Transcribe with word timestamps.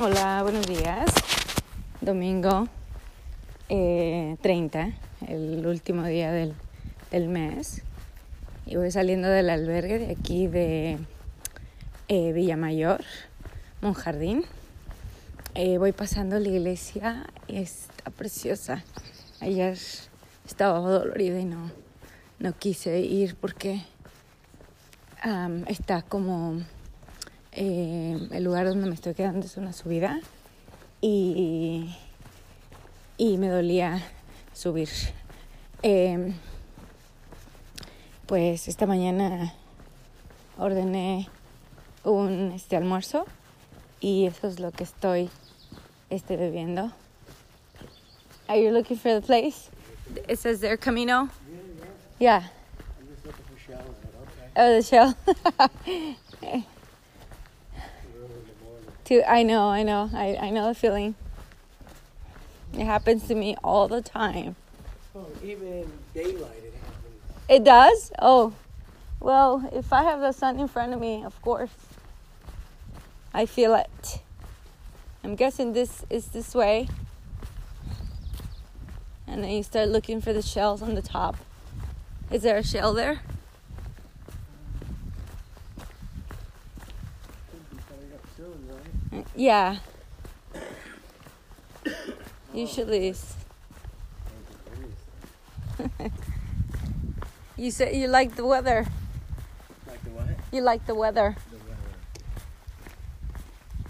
Hola, 0.00 0.42
buenos 0.42 0.66
días. 0.66 1.08
Domingo 2.00 2.66
eh, 3.68 4.36
30, 4.42 4.90
el 5.28 5.64
último 5.64 6.04
día 6.04 6.32
del, 6.32 6.52
del, 7.12 7.28
mes. 7.28 7.82
Y 8.66 8.74
voy 8.74 8.90
saliendo 8.90 9.28
del 9.28 9.48
albergue 9.48 10.00
de 10.00 10.10
aquí 10.10 10.48
de 10.48 10.98
eh, 12.08 12.32
Villamayor, 12.32 13.04
Monjardín. 13.82 14.44
Eh, 15.54 15.78
voy 15.78 15.92
pasando 15.92 16.40
la 16.40 16.48
iglesia 16.48 17.30
y 17.46 17.58
está 17.58 18.10
preciosa. 18.10 18.82
Ayer 19.40 19.78
estaba 20.44 20.80
dolorida 20.80 21.38
y 21.38 21.44
no, 21.44 21.70
no 22.40 22.52
quise 22.52 22.98
ir 22.98 23.36
porque 23.36 23.80
está 25.68 26.02
como 26.02 26.62
eh, 27.54 28.18
el 28.32 28.44
lugar 28.44 28.66
donde 28.66 28.86
me 28.88 28.94
estoy 28.94 29.14
quedando 29.14 29.46
es 29.46 29.56
una 29.56 29.72
subida 29.72 30.20
y, 31.00 31.94
y 33.16 33.38
me 33.38 33.48
dolía 33.48 34.02
subir. 34.52 34.88
Eh, 35.82 36.32
pues 38.26 38.68
esta 38.68 38.86
mañana 38.86 39.54
ordené 40.58 41.28
un 42.04 42.52
este 42.52 42.76
almuerzo 42.76 43.26
y 44.00 44.26
eso 44.26 44.48
es 44.48 44.60
lo 44.60 44.70
que 44.72 44.84
estoy 44.84 45.30
este, 46.10 46.36
bebiendo. 46.36 46.90
Are 48.48 48.62
you 48.62 48.70
looking 48.70 48.98
for 48.98 49.12
the 49.12 49.20
place? 49.20 49.70
It 50.28 50.38
says 50.38 50.60
there 50.60 50.76
Camino. 50.76 51.28
Yeah. 52.18 52.44
Oh, 54.56 54.80
the 54.80 54.82
shell. 54.82 55.14
To, 59.04 59.30
I 59.30 59.42
know, 59.42 59.68
I 59.68 59.82
know, 59.82 60.10
I, 60.14 60.36
I 60.40 60.50
know 60.50 60.68
the 60.68 60.74
feeling. 60.74 61.14
It 62.72 62.84
happens 62.84 63.28
to 63.28 63.34
me 63.34 63.54
all 63.62 63.86
the 63.86 64.00
time. 64.00 64.56
Oh, 65.14 65.26
even 65.42 65.66
in 65.66 65.92
daylight 66.14 66.56
it 66.64 66.74
happens. 66.74 67.46
It 67.48 67.64
does? 67.64 68.12
Oh, 68.18 68.54
well, 69.20 69.68
if 69.72 69.92
I 69.92 70.04
have 70.04 70.20
the 70.20 70.32
sun 70.32 70.58
in 70.58 70.68
front 70.68 70.94
of 70.94 71.00
me, 71.00 71.22
of 71.22 71.40
course, 71.42 71.70
I 73.32 73.46
feel 73.46 73.74
it. 73.74 74.22
I'm 75.22 75.34
guessing 75.34 75.72
this 75.72 76.04
is 76.08 76.28
this 76.28 76.54
way. 76.54 76.88
And 79.26 79.44
then 79.44 79.50
you 79.50 79.62
start 79.62 79.88
looking 79.88 80.20
for 80.20 80.32
the 80.32 80.42
shells 80.42 80.80
on 80.82 80.94
the 80.94 81.02
top. 81.02 81.36
Is 82.30 82.42
there 82.42 82.56
a 82.56 82.64
shell 82.64 82.94
there? 82.94 83.20
Yeah. 89.34 89.78
You 92.52 92.66
should 92.66 92.88
lose. 92.88 93.34
you 97.56 97.70
said 97.70 97.96
you 97.96 98.06
like 98.06 98.36
the 98.36 98.46
weather. 98.46 98.86
Like 99.88 100.02
the 100.04 100.10
what? 100.10 100.26
You 100.52 100.62
like 100.62 100.86
the 100.86 100.94
weather. 100.94 101.34
The 101.50 101.56
weather. 101.56 101.74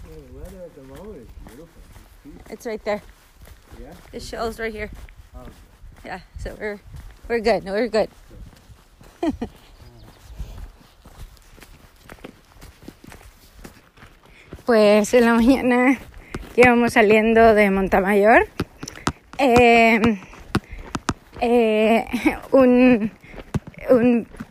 Yeah, 0.09 0.15
the 0.15 0.33
weather 0.39 0.61
at 0.65 0.75
the 0.75 0.81
moment 0.83 1.17
is 1.17 1.29
beautiful. 1.45 1.67
It's 1.77 2.23
peaceful. 2.23 2.53
It's 2.53 2.65
right 2.65 2.83
there. 2.83 3.01
Yeah? 3.79 3.93
The 4.11 4.19
shell's 4.19 4.59
right 4.59 4.73
here. 4.73 4.89
Oh, 5.35 5.45
Yeah, 6.03 6.21
so 6.39 6.57
we're 6.59 6.79
we're 7.27 7.39
good. 7.39 7.65
We're 7.65 7.87
good. 7.87 8.09
pues 14.65 15.13
en 15.13 15.25
la 15.25 15.33
mañana 15.35 15.99
que 16.55 16.61
íbamos 16.61 16.93
saliendo 16.93 17.53
de 17.53 17.69
Montamayor, 17.69 18.47
eh, 19.37 20.01
eh, 21.41 22.05
un, 22.51 23.11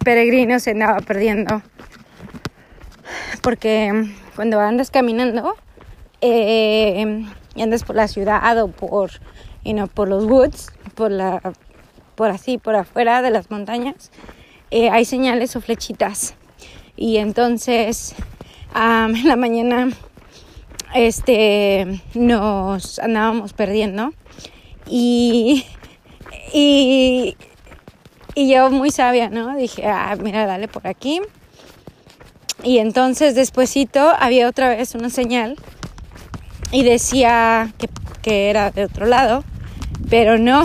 peregrino 0.04 0.60
se 0.60 0.72
andaba 0.72 0.98
perdiendo 1.00 1.62
porque 3.42 4.10
cuando 4.36 4.60
andas 4.60 4.90
caminando 4.90 5.54
eh, 6.20 7.24
y 7.54 7.62
andas 7.62 7.84
por 7.84 7.96
la 7.96 8.06
ciudad 8.06 8.62
o 8.62 8.68
por, 8.68 9.10
por 9.94 10.08
los 10.08 10.24
woods, 10.24 10.70
por 10.94 11.10
la, 11.10 11.40
por 12.14 12.30
así, 12.30 12.58
por 12.58 12.76
afuera 12.76 13.22
de 13.22 13.30
las 13.30 13.50
montañas, 13.50 14.10
eh, 14.70 14.90
hay 14.90 15.04
señales 15.04 15.56
o 15.56 15.60
flechitas. 15.60 16.34
Y 16.96 17.16
entonces 17.16 18.14
en 18.74 19.28
la 19.28 19.36
mañana 19.36 19.90
este, 20.94 22.00
nos 22.14 22.98
andábamos 23.00 23.52
perdiendo 23.52 24.12
y, 24.86 25.66
y, 26.52 27.36
y 28.34 28.48
yo 28.48 28.70
muy 28.70 28.90
sabia, 28.90 29.28
¿no? 29.28 29.56
Dije, 29.56 29.86
ah, 29.86 30.16
mira, 30.20 30.46
dale 30.46 30.68
por 30.68 30.86
aquí. 30.86 31.20
Y 32.62 32.78
entonces 32.78 33.34
despuesito 33.34 34.00
había 34.18 34.48
otra 34.48 34.68
vez 34.70 34.94
una 34.94 35.10
señal 35.10 35.56
y 36.70 36.84
decía 36.84 37.72
que, 37.76 37.88
que 38.22 38.48
era 38.48 38.70
de 38.70 38.84
otro 38.84 39.06
lado, 39.06 39.44
pero 40.08 40.38
no, 40.38 40.62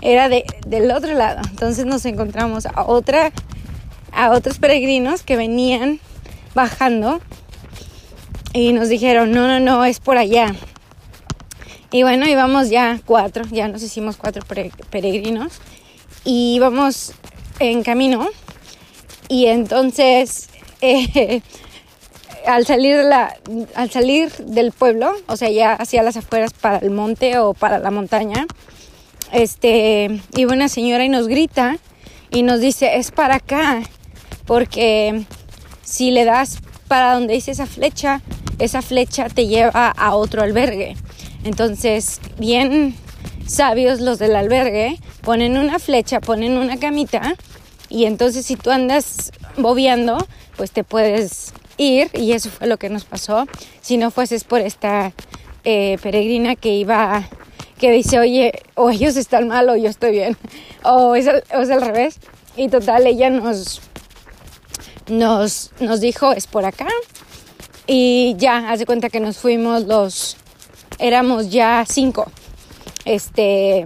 era 0.00 0.28
de, 0.28 0.44
del 0.66 0.90
otro 0.90 1.14
lado. 1.14 1.40
Entonces 1.50 1.86
nos 1.86 2.04
encontramos 2.04 2.66
a 2.66 2.84
otra, 2.84 3.32
a 4.12 4.30
otros 4.30 4.58
peregrinos 4.58 5.22
que 5.22 5.36
venían 5.36 6.00
bajando 6.54 7.20
y 8.54 8.72
nos 8.72 8.88
dijeron, 8.88 9.32
no, 9.32 9.48
no, 9.48 9.60
no, 9.60 9.84
es 9.84 10.00
por 10.00 10.16
allá. 10.16 10.54
Y 11.90 12.02
bueno, 12.04 12.26
íbamos 12.26 12.70
ya 12.70 13.00
cuatro, 13.04 13.44
ya 13.50 13.68
nos 13.68 13.82
hicimos 13.82 14.16
cuatro 14.16 14.42
peregrinos 14.90 15.54
y 16.24 16.54
íbamos 16.54 17.12
en 17.58 17.82
camino 17.82 18.28
y 19.28 19.46
entonces 19.46 20.48
eh, 20.80 21.42
al 22.46 22.64
salir 22.64 22.96
la, 23.04 23.36
al 23.74 23.90
salir 23.90 24.30
del 24.32 24.72
pueblo, 24.72 25.12
o 25.26 25.36
sea, 25.36 25.50
ya 25.50 25.72
hacia 25.72 26.02
las 26.02 26.16
afueras 26.16 26.52
para 26.52 26.78
el 26.78 26.90
monte 26.90 27.38
o 27.38 27.54
para 27.54 27.78
la 27.78 27.90
montaña, 27.90 28.46
este, 29.32 30.20
iba 30.36 30.52
una 30.52 30.68
señora 30.68 31.04
y 31.04 31.08
nos 31.08 31.26
grita 31.26 31.78
y 32.30 32.42
nos 32.42 32.60
dice, 32.60 32.96
es 32.96 33.10
para 33.10 33.36
acá, 33.36 33.82
porque 34.46 35.24
si 35.82 36.10
le 36.10 36.24
das 36.24 36.58
para 36.86 37.14
donde 37.14 37.34
dice 37.34 37.50
esa 37.50 37.66
flecha, 37.66 38.20
esa 38.58 38.82
flecha 38.82 39.28
te 39.28 39.46
lleva 39.46 39.88
a 39.88 40.14
otro 40.14 40.42
albergue. 40.42 40.96
Entonces, 41.44 42.20
bien 42.38 42.94
sabios 43.46 44.00
los 44.00 44.18
del 44.18 44.36
albergue, 44.36 44.98
ponen 45.22 45.58
una 45.58 45.78
flecha, 45.78 46.20
ponen 46.20 46.56
una 46.56 46.78
camita 46.78 47.36
y 47.88 48.06
entonces 48.06 48.46
si 48.46 48.56
tú 48.56 48.70
andas 48.70 49.32
bobeando, 49.56 50.26
pues 50.56 50.70
te 50.70 50.84
puedes 50.84 51.52
ir 51.76 52.10
y 52.14 52.32
eso 52.32 52.50
fue 52.50 52.66
lo 52.66 52.78
que 52.78 52.88
nos 52.88 53.04
pasó. 53.04 53.46
Si 53.80 53.96
no 53.96 54.10
fueses 54.10 54.44
por 54.44 54.60
esta 54.60 55.12
eh, 55.64 55.98
peregrina 56.02 56.56
que 56.56 56.74
iba, 56.74 57.28
que 57.78 57.90
dice, 57.90 58.18
oye, 58.18 58.62
o 58.74 58.90
ellos 58.90 59.16
están 59.16 59.48
mal 59.48 59.68
o 59.68 59.76
yo 59.76 59.90
estoy 59.90 60.12
bien, 60.12 60.36
o 60.82 61.14
es, 61.14 61.26
al, 61.28 61.44
o 61.54 61.60
es 61.60 61.70
al 61.70 61.82
revés. 61.82 62.18
Y 62.56 62.68
total, 62.68 63.06
ella 63.06 63.30
nos, 63.30 63.80
nos, 65.08 65.72
nos 65.80 66.00
dijo, 66.00 66.32
es 66.32 66.46
por 66.46 66.64
acá. 66.64 66.86
Y 67.86 68.34
ya, 68.38 68.70
hace 68.70 68.86
cuenta 68.86 69.10
que 69.10 69.20
nos 69.20 69.36
fuimos 69.36 69.84
los, 69.84 70.36
éramos 70.98 71.50
ya 71.50 71.84
cinco. 71.88 72.30
Este, 73.04 73.84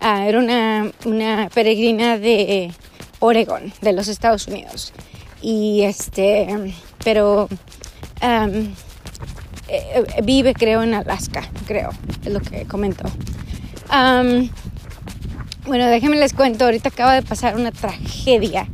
ah, 0.00 0.26
era 0.26 0.38
una, 0.38 0.92
una 1.04 1.50
peregrina 1.52 2.18
de 2.18 2.72
Oregon, 3.18 3.72
de 3.80 3.92
los 3.92 4.08
Estados 4.08 4.46
Unidos. 4.46 4.92
Y 5.40 5.82
este, 5.82 6.74
pero 7.04 7.48
um, 8.22 8.74
eh, 9.68 10.04
vive 10.22 10.54
creo 10.54 10.82
en 10.82 10.94
Alaska, 10.94 11.48
creo, 11.66 11.90
es 12.24 12.32
lo 12.32 12.40
que 12.40 12.64
comentó. 12.66 13.04
Bueno, 15.64 15.86
déjenme 15.86 16.16
les 16.16 16.32
cuento, 16.32 16.64
ahorita 16.64 16.88
acaba 16.88 17.14
de 17.14 17.22
pasar 17.22 17.54
una 17.54 17.70
tragedia, 17.70 18.66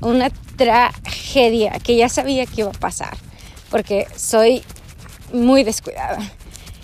una 0.00 0.30
tragedia 0.56 1.78
que 1.78 1.96
ya 1.96 2.08
sabía 2.08 2.44
que 2.44 2.62
iba 2.62 2.70
a 2.70 2.72
pasar, 2.72 3.16
porque 3.70 4.06
soy 4.16 4.62
muy 5.32 5.64
descuidada. 5.64 6.18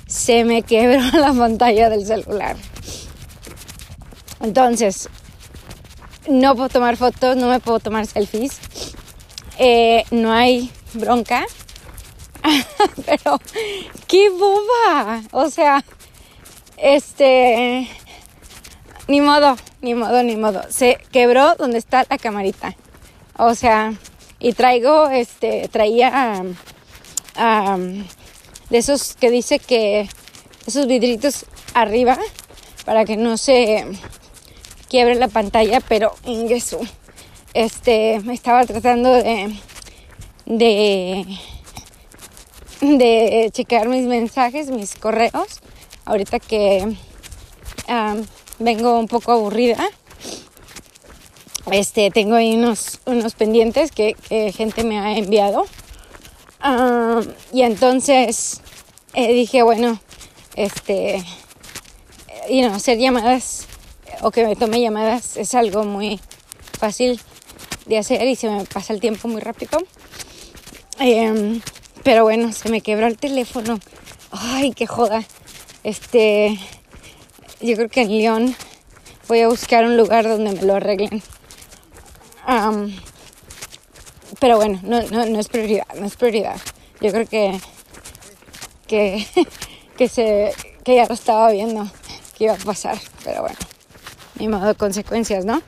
Se 0.06 0.44
me 0.44 0.62
quebró 0.62 1.00
la 1.18 1.32
pantalla 1.32 1.88
del 1.88 2.06
celular. 2.06 2.56
Entonces, 4.40 5.08
no 6.28 6.54
puedo 6.54 6.68
tomar 6.68 6.96
fotos, 6.96 7.36
no 7.36 7.48
me 7.48 7.60
puedo 7.60 7.80
tomar 7.80 8.06
selfies. 8.06 8.58
Eh, 9.58 10.04
no 10.10 10.32
hay 10.32 10.70
bronca. 10.94 11.44
Pero, 13.06 13.38
qué 14.06 14.30
boba. 14.30 15.22
O 15.32 15.50
sea, 15.50 15.84
este, 16.76 17.88
ni 19.06 19.20
modo, 19.20 19.56
ni 19.82 19.94
modo, 19.94 20.22
ni 20.22 20.36
modo. 20.36 20.62
Se 20.70 20.98
quebró 21.12 21.54
donde 21.56 21.78
está 21.78 22.06
la 22.08 22.16
camarita. 22.16 22.74
O 23.36 23.54
sea, 23.54 23.92
y 24.40 24.54
traigo, 24.54 25.08
este, 25.10 25.68
traía 25.68 26.42
de 28.70 28.78
esos 28.78 29.14
que 29.14 29.30
dice 29.30 29.58
que 29.58 30.08
esos 30.66 30.86
vidritos 30.86 31.46
arriba 31.74 32.18
para 32.84 33.04
que 33.04 33.16
no 33.16 33.36
se 33.36 33.86
quiebre 34.88 35.14
la 35.14 35.28
pantalla, 35.28 35.80
pero 35.80 36.14
ingreso. 36.24 36.80
Este, 37.52 38.16
estaba 38.32 38.64
tratando 38.64 39.12
de 39.12 39.54
de 40.46 41.26
de 42.80 43.50
checar 43.52 43.88
mis 43.88 44.04
mensajes, 44.04 44.70
mis 44.70 44.94
correos, 44.94 45.60
ahorita 46.06 46.38
que 46.40 46.96
vengo 48.58 48.98
un 48.98 49.06
poco 49.06 49.32
aburrida. 49.32 49.90
Este, 51.70 52.10
tengo 52.10 52.34
ahí 52.34 52.54
unos, 52.54 53.00
unos 53.06 53.34
pendientes 53.34 53.92
que, 53.92 54.16
gente 54.56 54.84
me 54.84 54.98
ha 54.98 55.16
enviado. 55.16 55.66
Um, 56.64 57.24
y 57.52 57.62
entonces 57.62 58.60
eh, 59.14 59.32
dije, 59.32 59.62
bueno, 59.62 59.98
este, 60.56 61.24
y 62.48 62.62
no, 62.62 62.74
hacer 62.74 62.98
llamadas 62.98 63.66
o 64.22 64.30
que 64.30 64.44
me 64.44 64.56
tome 64.56 64.80
llamadas 64.80 65.36
es 65.36 65.54
algo 65.54 65.84
muy 65.84 66.20
fácil 66.78 67.20
de 67.86 67.98
hacer 67.98 68.26
y 68.26 68.36
se 68.36 68.48
me 68.50 68.64
pasa 68.64 68.92
el 68.92 69.00
tiempo 69.00 69.28
muy 69.28 69.40
rápido. 69.40 69.78
Eh, 70.98 71.60
pero 72.02 72.24
bueno, 72.24 72.52
se 72.52 72.68
me 72.68 72.80
quebró 72.80 73.06
el 73.06 73.16
teléfono. 73.16 73.78
Ay, 74.30 74.72
qué 74.72 74.86
joda. 74.86 75.24
Este, 75.82 76.58
yo 77.60 77.76
creo 77.76 77.88
que 77.88 78.02
en 78.02 78.18
León 78.18 78.56
voy 79.28 79.40
a 79.40 79.48
buscar 79.48 79.84
un 79.84 79.96
lugar 79.96 80.28
donde 80.28 80.52
me 80.52 80.62
lo 80.62 80.74
arreglen. 80.74 81.22
Pero 84.40 84.56
bueno, 84.56 84.80
no, 84.82 85.02
no, 85.02 85.26
no, 85.26 85.38
es 85.38 85.48
prioridad, 85.48 85.86
no 85.98 86.06
es 86.06 86.16
prioridad. 86.16 86.56
Yo 87.00 87.12
creo 87.12 87.26
que, 87.26 87.60
que, 88.86 89.26
que, 89.96 90.08
se, 90.08 90.52
que 90.82 90.96
ya 90.96 91.06
lo 91.06 91.14
estaba 91.14 91.50
viendo 91.52 91.86
que 92.36 92.44
iba 92.44 92.54
a 92.54 92.56
pasar. 92.56 92.98
Pero 93.24 93.42
bueno, 93.42 93.56
ni 94.38 94.48
modo 94.48 94.74
consecuencias, 94.76 95.44
¿no? 95.44 95.62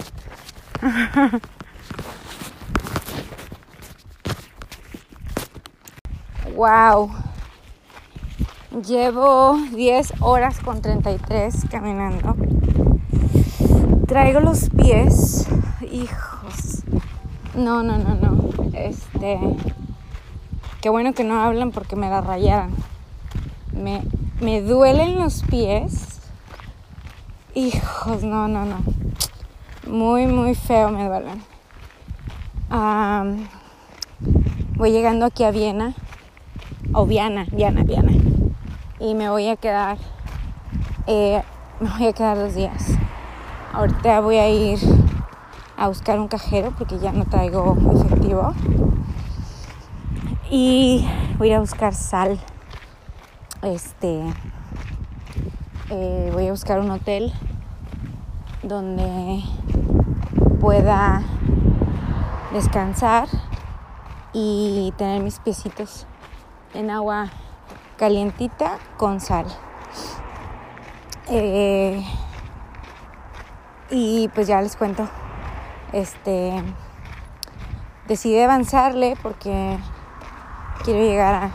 Wow. 6.54 7.10
Llevo 8.86 9.58
10 9.74 10.12
horas 10.20 10.60
con 10.60 10.82
33 10.82 11.54
caminando. 11.70 12.36
Traigo 14.06 14.40
los 14.40 14.68
pies. 14.68 15.46
Hijos. 15.90 16.31
No, 17.54 17.82
no, 17.82 17.98
no, 17.98 18.14
no. 18.14 18.52
Este. 18.72 19.38
Qué 20.80 20.88
bueno 20.88 21.12
que 21.12 21.24
no 21.24 21.40
hablan 21.40 21.70
porque 21.70 21.96
me 21.96 22.08
la 22.08 22.20
rayaran. 22.20 22.74
Me, 23.72 24.02
me 24.40 24.62
duelen 24.62 25.18
los 25.18 25.42
pies. 25.42 26.20
Hijos, 27.54 28.22
no, 28.24 28.48
no, 28.48 28.64
no. 28.64 28.78
Muy, 29.86 30.26
muy 30.26 30.54
feo 30.54 30.90
me 30.90 31.06
duelen. 31.06 31.42
Voy 34.76 34.90
llegando 34.90 35.26
aquí 35.26 35.44
a 35.44 35.50
Viena 35.50 35.94
o 36.94 37.06
Viana, 37.06 37.46
Viana, 37.52 37.84
Viana. 37.84 38.12
Y 38.98 39.14
me 39.14 39.28
voy 39.28 39.48
a 39.48 39.56
quedar, 39.56 39.98
eh, 41.06 41.42
me 41.80 41.90
voy 41.90 42.06
a 42.06 42.12
quedar 42.12 42.38
dos 42.38 42.54
días. 42.54 42.88
Ahorita 43.72 44.20
voy 44.20 44.36
a 44.36 44.48
ir 44.48 44.78
a 45.82 45.88
buscar 45.88 46.20
un 46.20 46.28
cajero 46.28 46.72
porque 46.78 47.00
ya 47.00 47.10
no 47.10 47.24
traigo 47.24 47.76
efectivo. 47.92 48.54
Y 50.48 51.04
voy 51.38 51.52
a 51.52 51.58
buscar 51.58 51.92
sal. 51.92 52.38
Este, 53.62 54.22
eh, 55.90 56.30
voy 56.32 56.46
a 56.46 56.52
buscar 56.52 56.78
un 56.78 56.88
hotel 56.88 57.32
donde 58.62 59.42
pueda 60.60 61.22
descansar 62.52 63.26
y 64.32 64.94
tener 64.96 65.20
mis 65.20 65.40
piecitos 65.40 66.06
en 66.74 66.90
agua 66.90 67.28
calientita 67.98 68.78
con 68.96 69.18
sal. 69.18 69.46
Eh, 71.28 72.06
y 73.90 74.28
pues 74.28 74.46
ya 74.46 74.62
les 74.62 74.76
cuento. 74.76 75.08
Este 75.92 76.52
decidí 78.08 78.40
avanzarle 78.40 79.16
porque 79.22 79.76
quiero 80.84 81.00
llegar 81.00 81.34
a, 81.34 81.50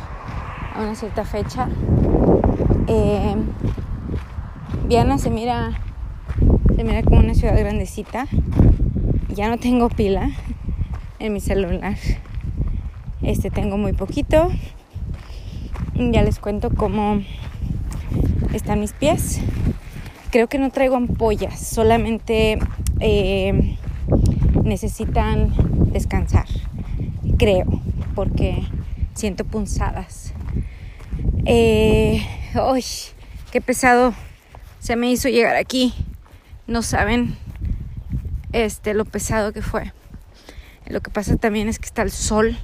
a 0.76 0.82
una 0.82 0.96
cierta 0.96 1.26
fecha. 1.26 1.68
Eh, 2.88 3.36
Viana 4.86 5.18
se 5.18 5.30
mira 5.30 5.72
se 6.76 6.84
mira 6.84 7.02
como 7.02 7.20
una 7.20 7.34
ciudad 7.34 7.58
grandecita. 7.58 8.28
Ya 9.30 9.50
no 9.50 9.58
tengo 9.58 9.90
pila 9.90 10.30
en 11.20 11.34
mi 11.34 11.40
celular. 11.40 11.98
Este 13.24 13.50
tengo 13.50 13.78
muy 13.78 13.94
poquito. 13.94 14.50
Ya 15.96 16.22
les 16.22 16.38
cuento 16.38 16.70
cómo 16.70 17.22
están 18.54 18.80
mis 18.80 18.94
pies. 18.94 19.42
Creo 20.30 20.48
que 20.48 20.60
no 20.60 20.70
traigo 20.70 20.96
ampollas, 20.96 21.60
solamente 21.60 22.60
eh, 23.00 23.78
necesitan 24.68 25.54
descansar. 25.92 26.46
Creo, 27.38 27.66
porque 28.16 28.64
siento 29.14 29.46
punzadas. 29.46 30.34
Eh, 31.46 32.26
¡Uy! 32.72 32.84
¡Qué 33.52 33.62
pesado! 33.62 34.14
Se 34.80 34.96
me 34.96 35.10
hizo 35.10 35.30
llegar 35.30 35.56
aquí. 35.56 35.94
No 36.68 36.82
saben 36.82 37.36
este, 38.52 38.94
lo 38.94 39.06
pesado 39.06 39.54
que 39.54 39.62
fue. 39.62 39.94
Lo 40.86 41.02
que 41.02 41.10
pasa 41.10 41.36
también 41.36 41.68
es 41.68 41.80
que 41.80 41.86
está 41.86 42.02
el 42.02 42.12
sol 42.12 42.58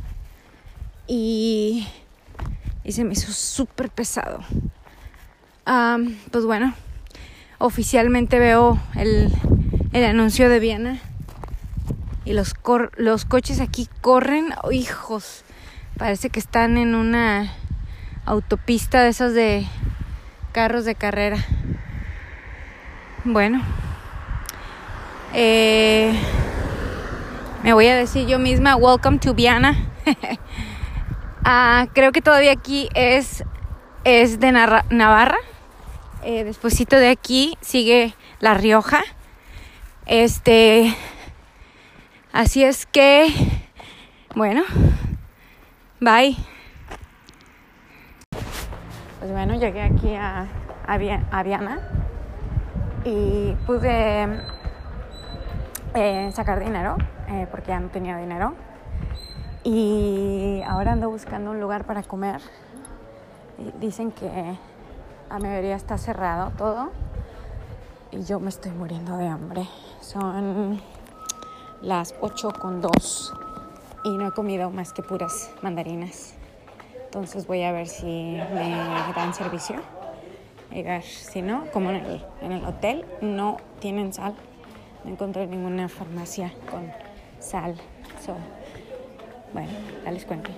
y 1.07 1.87
y 2.83 2.91
se 2.91 3.03
me 3.03 3.13
hizo 3.13 3.31
súper 3.31 3.89
pesado. 3.89 4.43
pues 6.31 6.45
bueno, 6.45 6.73
oficialmente 7.57 8.39
veo 8.39 8.79
el, 8.95 9.31
el 9.93 10.05
anuncio 10.05 10.49
de 10.49 10.59
Viena 10.59 10.99
y 12.25 12.33
los, 12.33 12.53
los 12.95 13.25
coches 13.25 13.59
aquí 13.59 13.89
corren, 14.01 14.53
oh, 14.63 14.71
hijos, 14.71 15.43
parece 15.97 16.29
que 16.29 16.39
están 16.39 16.77
en 16.77 16.95
una 16.95 17.53
autopista 18.25 19.01
de 19.03 19.09
esas 19.09 19.33
de 19.33 19.67
carros 20.51 20.85
de 20.85 20.95
carrera. 20.95 21.37
Bueno, 23.25 23.61
eh, 25.33 26.13
me 27.63 27.73
voy 27.73 27.87
a 27.87 27.95
decir 27.95 28.27
yo 28.27 28.39
misma, 28.39 28.75
welcome 28.75 29.19
to 29.19 29.33
Viena. 29.33 29.75
Ah, 31.45 31.87
creo 31.91 32.13
que 32.13 32.21
todavía 32.21 32.53
aquí 32.53 32.87
es, 32.93 33.43
es 34.05 34.39
de 34.39 34.53
Navarra. 34.53 35.37
Eh, 36.23 36.45
despuésito 36.45 36.95
de 36.95 37.09
aquí 37.09 37.57
sigue 37.59 38.15
La 38.39 38.53
Rioja. 38.53 39.03
Este. 40.05 40.95
Así 42.33 42.63
es 42.63 42.87
que. 42.87 43.27
Bueno. 44.35 44.63
Bye. 45.99 46.35
Pues 49.19 49.31
bueno, 49.31 49.53
llegué 49.53 49.83
aquí 49.83 50.15
a, 50.15 50.47
a, 50.87 51.43
Viana 51.43 51.79
y 53.05 53.53
pude 53.67 54.27
eh, 55.93 56.31
sacar 56.33 56.59
dinero 56.59 56.97
eh, 57.29 57.47
porque 57.51 57.67
ya 57.67 57.79
no 57.79 57.89
tenía 57.89 58.17
dinero 58.17 58.55
y 59.63 60.63
ahora 60.65 60.93
ando 60.93 61.11
buscando 61.11 61.51
un 61.51 61.59
lugar 61.59 61.85
para 61.85 62.01
comer. 62.01 62.41
Dicen 63.79 64.11
que 64.11 64.57
a 65.29 65.37
mediodía 65.37 65.75
está 65.75 65.99
cerrado 65.99 66.51
todo 66.57 66.89
y 68.11 68.23
yo 68.23 68.39
me 68.39 68.49
estoy 68.49 68.71
muriendo 68.71 69.17
de 69.17 69.27
hambre. 69.27 69.69
Son 70.01 70.81
las 71.83 72.15
8 72.21 72.53
con 72.59 72.81
2 72.81 73.33
y 74.05 74.11
no 74.11 74.29
he 74.29 74.31
comido 74.31 74.69
más 74.69 74.93
que 74.93 75.03
puras 75.03 75.51
mandarinas. 75.61 76.33
Entonces 77.05 77.45
voy 77.45 77.61
a 77.63 77.71
ver 77.71 77.87
si 77.87 78.05
me 78.05 78.75
dan 79.15 79.33
servicio. 79.33 79.75
Ver 80.71 81.03
si 81.03 81.43
no, 81.43 81.65
como 81.71 81.91
en 81.91 81.97
el, 81.97 82.25
en 82.41 82.51
el 82.53 82.65
hotel 82.65 83.05
no 83.21 83.57
tienen 83.79 84.11
sal. 84.13 84.33
No 85.03 85.11
encontré 85.11 85.45
ninguna 85.45 85.89
farmacia 85.89 86.51
con 86.71 86.89
sal. 87.39 87.75
Bueno, 89.53 89.69
ya 90.03 90.11
les 90.11 90.25
cuento. 90.25 90.49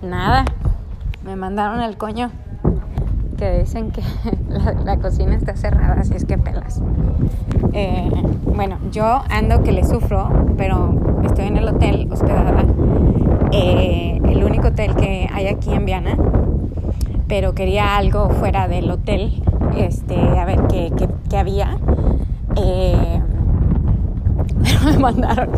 Nada, 0.00 0.44
me 1.24 1.36
mandaron 1.36 1.80
el 1.80 1.98
coño 1.98 2.30
que 3.38 3.60
dicen 3.60 3.90
que 3.92 4.02
la, 4.84 4.98
cocina 4.98 5.34
está 5.36 5.56
cerrada, 5.56 6.00
así 6.00 6.14
es 6.14 6.24
que 6.24 6.36
pelas. 6.36 6.82
Eh, 7.72 8.10
bueno, 8.54 8.78
yo 8.90 9.22
ando 9.30 9.62
que 9.62 9.72
le 9.72 9.84
sufro, 9.84 10.28
pero 10.56 11.20
estoy 11.24 11.46
en 11.46 11.56
el 11.56 11.68
hotel 11.68 12.08
hospedada 12.10 12.64
eh, 13.52 14.20
el 14.28 14.44
único 14.44 14.68
hotel 14.68 14.94
que 14.96 15.28
hay 15.32 15.46
aquí 15.46 15.72
en 15.72 15.86
Viana, 15.86 16.16
pero 17.28 17.54
quería 17.54 17.96
algo 17.96 18.28
fuera 18.30 18.68
del 18.68 18.90
hotel, 18.90 19.42
este, 19.76 20.16
a 20.16 20.44
ver 20.44 20.66
qué, 20.68 20.92
qué, 20.96 21.08
qué 21.30 21.38
había. 21.38 21.78
Eh, 22.56 23.22
pero 24.62 24.92
me 24.92 24.98
mandaron, 24.98 25.50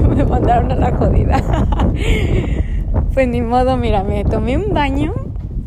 me 0.16 0.24
mandaron 0.24 0.72
a 0.72 0.74
la 0.74 0.96
jodida. 0.96 1.42
Pues 3.14 3.28
ni 3.28 3.40
modo, 3.40 3.76
mira, 3.76 4.02
me 4.02 4.24
tomé 4.24 4.58
un 4.58 4.74
baño 4.74 5.14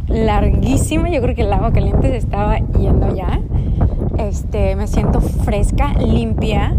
larguísimo. 0.10 1.08
Yo 1.08 1.22
creo 1.22 1.36
que 1.36 1.44
el 1.44 1.54
agua 1.54 1.72
caliente 1.72 2.10
se 2.10 2.18
estaba 2.18 2.58
yendo 2.58 3.16
ya. 3.16 3.40
Este, 4.18 4.76
me 4.76 4.88
siento 4.88 5.22
fresca, 5.22 5.94
limpia, 5.94 6.76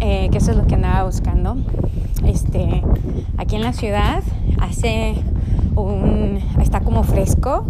eh, 0.00 0.28
que 0.32 0.38
eso 0.38 0.50
es 0.50 0.56
lo 0.56 0.66
que 0.66 0.74
andaba 0.74 1.04
buscando. 1.04 1.56
Este, 2.26 2.82
aquí 3.38 3.56
en 3.56 3.62
la 3.62 3.72
ciudad 3.72 4.22
hace 4.60 5.14
un, 5.76 6.40
está 6.60 6.80
como 6.80 7.02
fresco. 7.02 7.66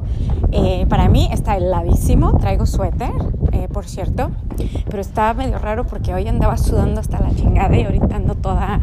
Eh, 0.52 0.86
para 0.88 1.08
mí 1.08 1.28
está 1.32 1.56
heladísimo. 1.56 2.38
Traigo 2.38 2.66
suéter, 2.66 3.12
eh, 3.52 3.68
por 3.72 3.86
cierto, 3.86 4.30
pero 4.88 5.00
estaba 5.00 5.34
medio 5.34 5.58
raro 5.58 5.84
porque 5.84 6.14
hoy 6.14 6.26
andaba 6.28 6.56
sudando 6.56 7.00
hasta 7.00 7.20
la 7.20 7.34
chingada 7.34 7.76
y 7.76 7.84
ahorita 7.84 8.16
ando 8.16 8.34
toda, 8.34 8.80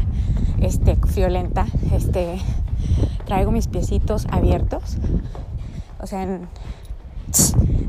este, 0.62 0.96
friolenta. 0.96 1.66
Este, 1.94 2.38
traigo 3.26 3.52
mis 3.52 3.68
piecitos 3.68 4.28
abiertos. 4.32 4.98
O 6.00 6.08
sea, 6.08 6.24
en, 6.24 6.48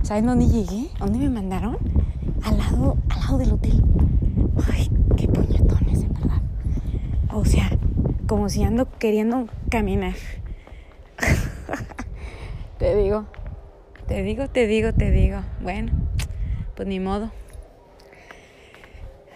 ¿saben 0.02 0.26
dónde 0.26 0.46
llegué? 0.46 0.88
¿Dónde 0.98 1.18
me 1.18 1.28
mandaron? 1.28 1.78
Al 2.42 2.58
lado, 2.58 2.96
al 3.08 3.20
lado 3.20 3.38
del 3.38 3.52
hotel. 3.52 3.84
Ay, 4.72 4.90
qué 5.16 5.28
puñetones, 5.28 6.02
en 6.02 6.12
verdad. 6.14 6.42
O 7.32 7.44
sea, 7.44 7.70
como 8.26 8.48
si 8.48 8.64
ando 8.64 8.88
queriendo 8.98 9.48
caminar. 9.70 10.14
te 12.78 12.96
digo, 12.96 13.26
te 14.08 14.22
digo, 14.22 14.48
te 14.48 14.66
digo, 14.66 14.92
te 14.92 15.10
digo. 15.10 15.40
Bueno, 15.62 15.92
pues 16.74 16.88
ni 16.88 16.98
modo. 16.98 17.30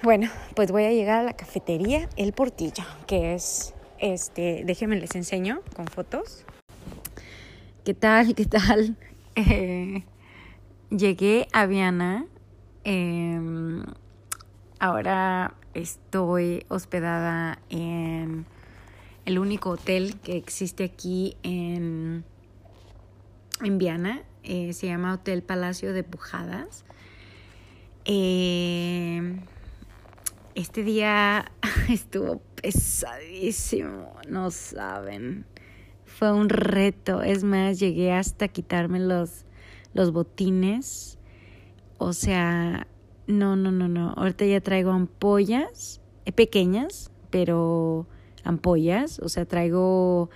Bueno, 0.02 0.30
pues 0.54 0.70
voy 0.72 0.84
a 0.84 0.90
llegar 0.90 1.20
a 1.20 1.22
la 1.22 1.32
cafetería 1.32 2.08
El 2.16 2.32
Portillo, 2.32 2.84
que 3.06 3.34
es, 3.34 3.72
este, 3.98 4.62
déjenme 4.64 4.96
les 4.96 5.14
enseño 5.14 5.62
con 5.76 5.86
fotos. 5.86 6.44
¿Qué 7.84 7.92
tal? 7.92 8.34
¿Qué 8.34 8.46
tal? 8.46 8.96
Eh, 9.36 10.04
llegué 10.88 11.48
a 11.52 11.66
Viana. 11.66 12.24
Eh, 12.82 13.38
ahora 14.78 15.54
estoy 15.74 16.64
hospedada 16.68 17.58
en 17.68 18.46
el 19.26 19.38
único 19.38 19.68
hotel 19.68 20.18
que 20.20 20.38
existe 20.38 20.84
aquí 20.84 21.36
en, 21.42 22.24
en 23.62 23.76
Viana. 23.76 24.22
Eh, 24.44 24.72
se 24.72 24.86
llama 24.86 25.12
Hotel 25.12 25.42
Palacio 25.42 25.92
de 25.92 26.04
Pujadas. 26.04 26.86
Eh, 28.06 29.40
este 30.54 30.84
día 30.84 31.52
estuvo 31.90 32.40
pesadísimo, 32.62 34.16
no 34.26 34.50
saben. 34.50 35.44
Fue 36.18 36.32
un 36.32 36.48
reto. 36.48 37.22
Es 37.22 37.42
más, 37.44 37.80
llegué 37.80 38.12
hasta 38.12 38.48
quitarme 38.48 39.00
los, 39.00 39.44
los 39.92 40.12
botines. 40.12 41.18
O 41.98 42.12
sea, 42.12 42.86
no, 43.26 43.56
no, 43.56 43.72
no, 43.72 43.88
no. 43.88 44.12
Ahorita 44.16 44.44
ya 44.44 44.60
traigo 44.60 44.92
ampollas 44.92 46.00
eh, 46.24 46.32
pequeñas, 46.32 47.10
pero 47.30 48.06
ampollas. 48.44 49.18
O 49.20 49.28
sea, 49.28 49.44
traigo 49.44 50.30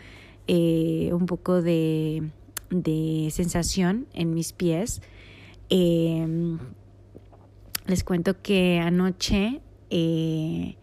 eh, 0.46 1.10
un 1.12 1.26
poco 1.26 1.62
de, 1.62 2.30
de 2.70 3.28
sensación 3.30 4.06
en 4.14 4.34
mis 4.34 4.52
pies. 4.52 5.00
Eh, 5.70 6.56
les 7.86 8.04
cuento 8.04 8.42
que 8.42 8.78
anoche 8.78 9.60
eh, 9.90 10.76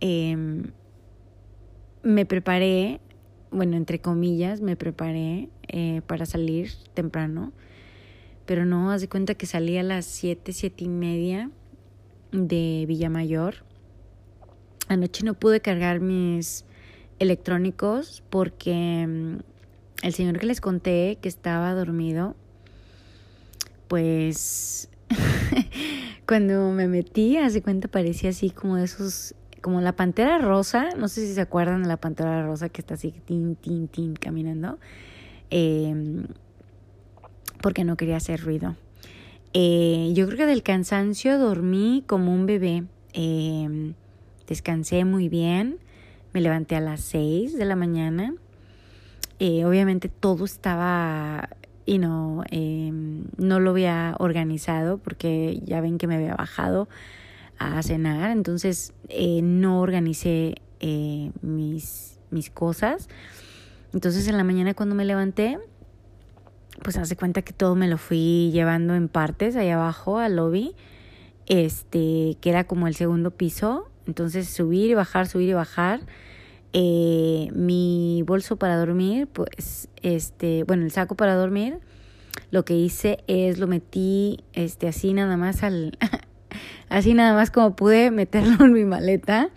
em, 0.00 0.70
me 2.02 2.24
preparé, 2.24 3.00
bueno, 3.50 3.76
entre 3.76 4.00
comillas, 4.00 4.60
me 4.60 4.76
preparé 4.76 5.48
eh, 5.68 6.02
para 6.06 6.26
salir 6.26 6.72
temprano, 6.94 7.52
pero 8.46 8.64
no, 8.64 8.90
haz 8.90 9.00
de 9.00 9.08
cuenta 9.08 9.34
que 9.34 9.46
salí 9.46 9.76
a 9.76 9.82
las 9.82 10.04
siete, 10.04 10.52
siete 10.52 10.84
y 10.84 10.88
media 10.88 11.50
de 12.32 12.84
Villamayor. 12.86 13.56
Anoche 14.88 15.24
no 15.24 15.34
pude 15.34 15.60
cargar 15.60 16.00
mis 16.00 16.64
electrónicos 17.18 18.22
porque 18.30 19.06
mm, 19.06 19.38
el 20.02 20.14
señor 20.14 20.38
que 20.38 20.46
les 20.46 20.60
conté 20.60 21.18
que 21.20 21.28
estaba 21.28 21.74
dormido, 21.74 22.34
pues 23.88 24.88
cuando 26.26 26.70
me 26.70 26.88
metí, 26.88 27.36
hace 27.36 27.62
cuenta 27.62 27.88
parecía 27.88 28.30
así 28.30 28.50
como 28.50 28.76
de 28.76 28.84
esos, 28.84 29.34
como 29.60 29.80
la 29.80 29.92
pantera 29.92 30.38
rosa, 30.38 30.90
no 30.96 31.08
sé 31.08 31.26
si 31.26 31.34
se 31.34 31.40
acuerdan 31.40 31.82
de 31.82 31.88
la 31.88 31.96
pantera 31.96 32.44
rosa 32.44 32.68
que 32.68 32.80
está 32.80 32.94
así, 32.94 33.14
tin, 33.24 34.14
caminando, 34.18 34.78
eh, 35.50 36.24
porque 37.60 37.84
no 37.84 37.96
quería 37.96 38.16
hacer 38.16 38.40
ruido. 38.40 38.76
Eh, 39.52 40.12
yo 40.14 40.26
creo 40.26 40.38
que 40.38 40.46
del 40.46 40.62
cansancio 40.62 41.38
dormí 41.38 42.04
como 42.06 42.32
un 42.32 42.46
bebé, 42.46 42.84
eh, 43.12 43.92
descansé 44.46 45.04
muy 45.04 45.28
bien, 45.28 45.78
me 46.32 46.40
levanté 46.40 46.76
a 46.76 46.80
las 46.80 47.00
6 47.00 47.56
de 47.56 47.64
la 47.64 47.76
mañana, 47.76 48.34
eh, 49.40 49.64
obviamente 49.64 50.08
todo 50.08 50.44
estaba 50.44 51.48
y 51.86 51.98
no, 51.98 52.44
eh, 52.50 52.92
no 52.92 53.58
lo 53.58 53.70
había 53.70 54.14
organizado 54.18 54.98
porque 54.98 55.60
ya 55.64 55.80
ven 55.80 55.98
que 55.98 56.06
me 56.06 56.16
había 56.16 56.34
bajado 56.34 56.88
a 57.60 57.82
cenar, 57.82 58.30
entonces 58.30 58.94
eh, 59.10 59.42
no 59.42 59.80
organicé 59.80 60.54
eh, 60.80 61.30
mis, 61.42 62.18
mis 62.30 62.50
cosas. 62.50 63.08
Entonces 63.92 64.26
en 64.28 64.38
la 64.38 64.44
mañana 64.44 64.72
cuando 64.72 64.94
me 64.94 65.04
levanté, 65.04 65.58
pues 66.82 66.96
hace 66.96 67.16
cuenta 67.16 67.42
que 67.42 67.52
todo 67.52 67.76
me 67.76 67.86
lo 67.86 67.98
fui 67.98 68.50
llevando 68.50 68.94
en 68.94 69.08
partes 69.08 69.56
ahí 69.56 69.68
abajo 69.68 70.18
al 70.18 70.36
lobby, 70.36 70.74
este, 71.46 72.38
que 72.40 72.48
era 72.48 72.64
como 72.64 72.86
el 72.88 72.94
segundo 72.94 73.30
piso. 73.30 73.90
Entonces 74.06 74.48
subir 74.48 74.90
y 74.90 74.94
bajar, 74.94 75.28
subir 75.28 75.50
y 75.50 75.52
bajar. 75.52 76.00
Eh, 76.72 77.50
mi 77.52 78.22
bolso 78.26 78.56
para 78.56 78.78
dormir, 78.78 79.26
pues, 79.26 79.88
este, 80.02 80.64
bueno, 80.64 80.84
el 80.84 80.92
saco 80.92 81.14
para 81.14 81.34
dormir, 81.34 81.78
lo 82.52 82.64
que 82.64 82.74
hice 82.74 83.22
es 83.26 83.58
lo 83.58 83.66
metí, 83.66 84.44
este, 84.52 84.88
así 84.88 85.12
nada 85.12 85.36
más 85.36 85.64
al, 85.64 85.98
así 86.88 87.14
nada 87.14 87.34
más 87.34 87.50
como 87.50 87.76
pude 87.76 88.10
meterlo 88.10 88.64
en 88.64 88.72
mi 88.72 88.84
maleta. 88.84 89.50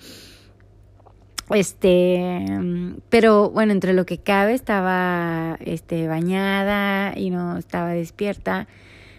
Este, 1.50 2.48
pero 3.10 3.50
bueno, 3.50 3.74
entre 3.74 3.94
lo 3.94 4.06
que 4.06 4.18
cabe 4.18 4.54
estaba, 4.54 5.58
este, 5.62 6.08
bañada 6.08 7.18
y 7.18 7.30
no 7.30 7.58
estaba 7.58 7.90
despierta, 7.90 8.68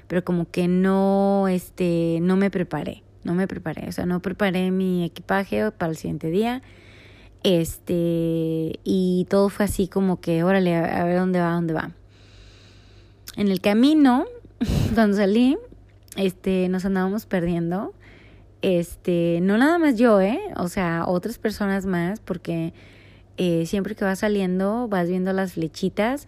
pero 0.09 0.25
como 0.25 0.51
que 0.51 0.67
no, 0.67 1.49
este, 1.49 2.19
no 2.23 2.37
me 2.37 2.51
preparé, 2.51 3.03
no 3.25 3.35
me 3.35 3.47
preparé, 3.47 3.89
o 3.89 3.93
sea, 3.93 4.07
no 4.07 4.21
preparé 4.21 4.71
mi 4.71 5.05
equipaje 5.05 5.71
para 5.71 5.91
el 5.91 5.97
siguiente 5.97 6.31
día. 6.31 6.63
Este, 7.45 8.81
y 8.85 9.27
todo 9.29 9.51
fue 9.51 9.67
así 9.67 9.87
como 9.87 10.19
que, 10.19 10.43
órale, 10.45 10.77
a, 10.77 11.05
ver 11.05 11.19
dónde 11.19 11.41
va, 11.41 11.51
dónde 11.51 11.75
va. 11.75 11.91
En 13.37 13.49
el 13.49 13.61
camino, 13.61 14.25
cuando 14.95 15.19
salí, 15.19 15.59
este, 16.17 16.69
nos 16.69 16.85
andábamos 16.85 17.27
perdiendo. 17.27 17.95
Este, 18.63 19.41
no 19.43 19.59
nada 19.59 19.79
más 19.79 19.97
yo, 19.97 20.21
¿eh? 20.21 20.41
O 20.57 20.69
sea, 20.69 21.05
otras 21.07 21.39
personas 21.39 21.87
más, 21.87 22.21
porque 22.21 22.73
eh, 23.37 23.67
siempre 23.67 23.95
que 23.95 24.05
vas 24.05 24.21
saliendo 24.21 24.89
vas 24.89 25.09
viendo 25.09 25.33
las 25.33 25.55
flechitas, 25.55 26.27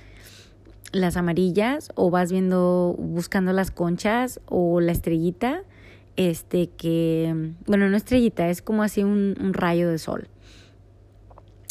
las 0.92 1.16
amarillas, 1.16 1.90
o 1.94 2.10
vas 2.10 2.30
viendo, 2.30 2.94
buscando 2.98 3.52
las 3.52 3.70
conchas 3.70 4.40
o 4.46 4.80
la 4.80 4.92
estrellita, 4.92 5.62
este, 6.16 6.68
que, 6.68 7.52
bueno, 7.66 7.88
no 7.88 7.96
estrellita, 7.96 8.48
es 8.48 8.62
como 8.62 8.82
así 8.82 9.02
un, 9.02 9.36
un 9.40 9.54
rayo 9.54 9.88
de 9.90 9.98
sol 9.98 10.28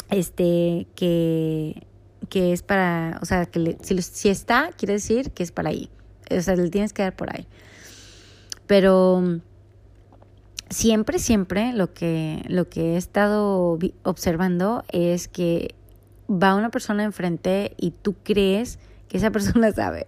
este 0.09 0.87
que, 0.95 1.83
que 2.29 2.53
es 2.53 2.63
para, 2.63 3.19
o 3.21 3.25
sea, 3.25 3.45
que 3.45 3.77
si, 3.81 4.01
si 4.01 4.29
está, 4.29 4.71
quiere 4.77 4.93
decir 4.93 5.31
que 5.31 5.43
es 5.43 5.51
para 5.51 5.69
ahí. 5.69 5.89
O 6.31 6.41
sea, 6.41 6.55
le 6.55 6.69
tienes 6.69 6.93
que 6.93 7.03
dar 7.03 7.15
por 7.15 7.35
ahí. 7.35 7.47
Pero 8.67 9.41
siempre, 10.69 11.19
siempre 11.19 11.73
lo 11.73 11.93
que, 11.93 12.43
lo 12.47 12.69
que 12.69 12.93
he 12.93 12.97
estado 12.97 13.77
observando 14.03 14.83
es 14.91 15.27
que 15.27 15.75
va 16.29 16.55
una 16.55 16.71
persona 16.71 17.03
enfrente 17.03 17.73
y 17.77 17.91
tú 17.91 18.15
crees 18.23 18.79
que 19.07 19.17
esa 19.17 19.31
persona 19.31 19.71
sabe, 19.71 20.07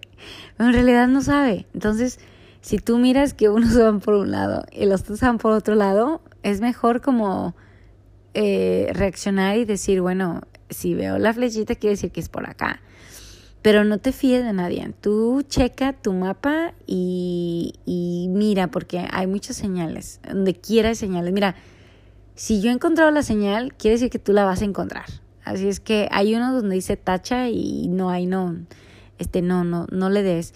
pero 0.56 0.68
en 0.68 0.74
realidad 0.74 1.08
no 1.08 1.22
sabe. 1.22 1.66
Entonces, 1.74 2.18
si 2.60 2.78
tú 2.78 2.98
miras 2.98 3.34
que 3.34 3.48
unos 3.48 3.76
van 3.78 4.00
por 4.00 4.14
un 4.14 4.30
lado 4.30 4.64
y 4.72 4.86
los 4.86 5.02
otros 5.02 5.20
van 5.20 5.38
por 5.38 5.52
otro 5.52 5.74
lado, 5.74 6.20
es 6.42 6.60
mejor 6.60 7.00
como 7.00 7.54
eh, 8.34 8.90
reaccionar 8.92 9.56
y 9.56 9.64
decir, 9.64 10.00
bueno, 10.00 10.42
si 10.70 10.94
veo 10.94 11.18
la 11.18 11.32
flechita 11.32 11.74
quiere 11.74 11.94
decir 11.94 12.10
que 12.10 12.20
es 12.20 12.28
por 12.28 12.48
acá. 12.48 12.80
Pero 13.68 13.84
no 13.84 13.98
te 13.98 14.12
fíes 14.12 14.42
de 14.44 14.54
nadie. 14.54 14.94
Tú 14.98 15.42
checa 15.46 15.92
tu 15.92 16.14
mapa 16.14 16.72
y, 16.86 17.74
mira, 18.30 18.68
porque 18.68 19.06
hay 19.10 19.26
muchas 19.26 19.56
señales. 19.56 20.20
Donde 20.26 20.54
quiera 20.54 20.88
hay 20.88 20.94
señales. 20.94 21.34
Mira, 21.34 21.54
si 22.34 22.62
yo 22.62 22.70
he 22.70 22.72
encontrado 22.72 23.10
la 23.10 23.22
señal, 23.22 23.74
quiere 23.74 23.96
decir 23.96 24.08
que 24.08 24.18
tú 24.18 24.32
la 24.32 24.46
vas 24.46 24.62
a 24.62 24.64
encontrar. 24.64 25.04
Así 25.44 25.68
es 25.68 25.80
que 25.80 26.08
hay 26.12 26.34
uno 26.34 26.54
donde 26.54 26.76
dice 26.76 26.96
tacha 26.96 27.50
y 27.50 27.88
no 27.88 28.08
hay 28.08 28.24
no. 28.24 28.56
Este 29.18 29.42
no, 29.42 29.64
no, 29.64 29.86
no 29.92 30.08
le 30.08 30.22
des. 30.22 30.54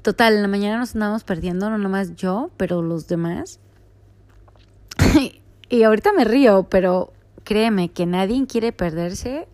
Total, 0.00 0.36
en 0.36 0.40
la 0.40 0.48
mañana 0.48 0.78
nos 0.78 0.94
andamos 0.94 1.22
perdiendo, 1.22 1.68
no 1.68 1.76
nomás 1.76 2.16
yo, 2.16 2.50
pero 2.56 2.80
los 2.80 3.08
demás. 3.08 3.60
y 5.68 5.82
ahorita 5.82 6.14
me 6.14 6.24
río, 6.24 6.66
pero 6.70 7.12
créeme 7.44 7.90
que 7.90 8.06
nadie 8.06 8.46
quiere 8.46 8.72
perderse 8.72 9.48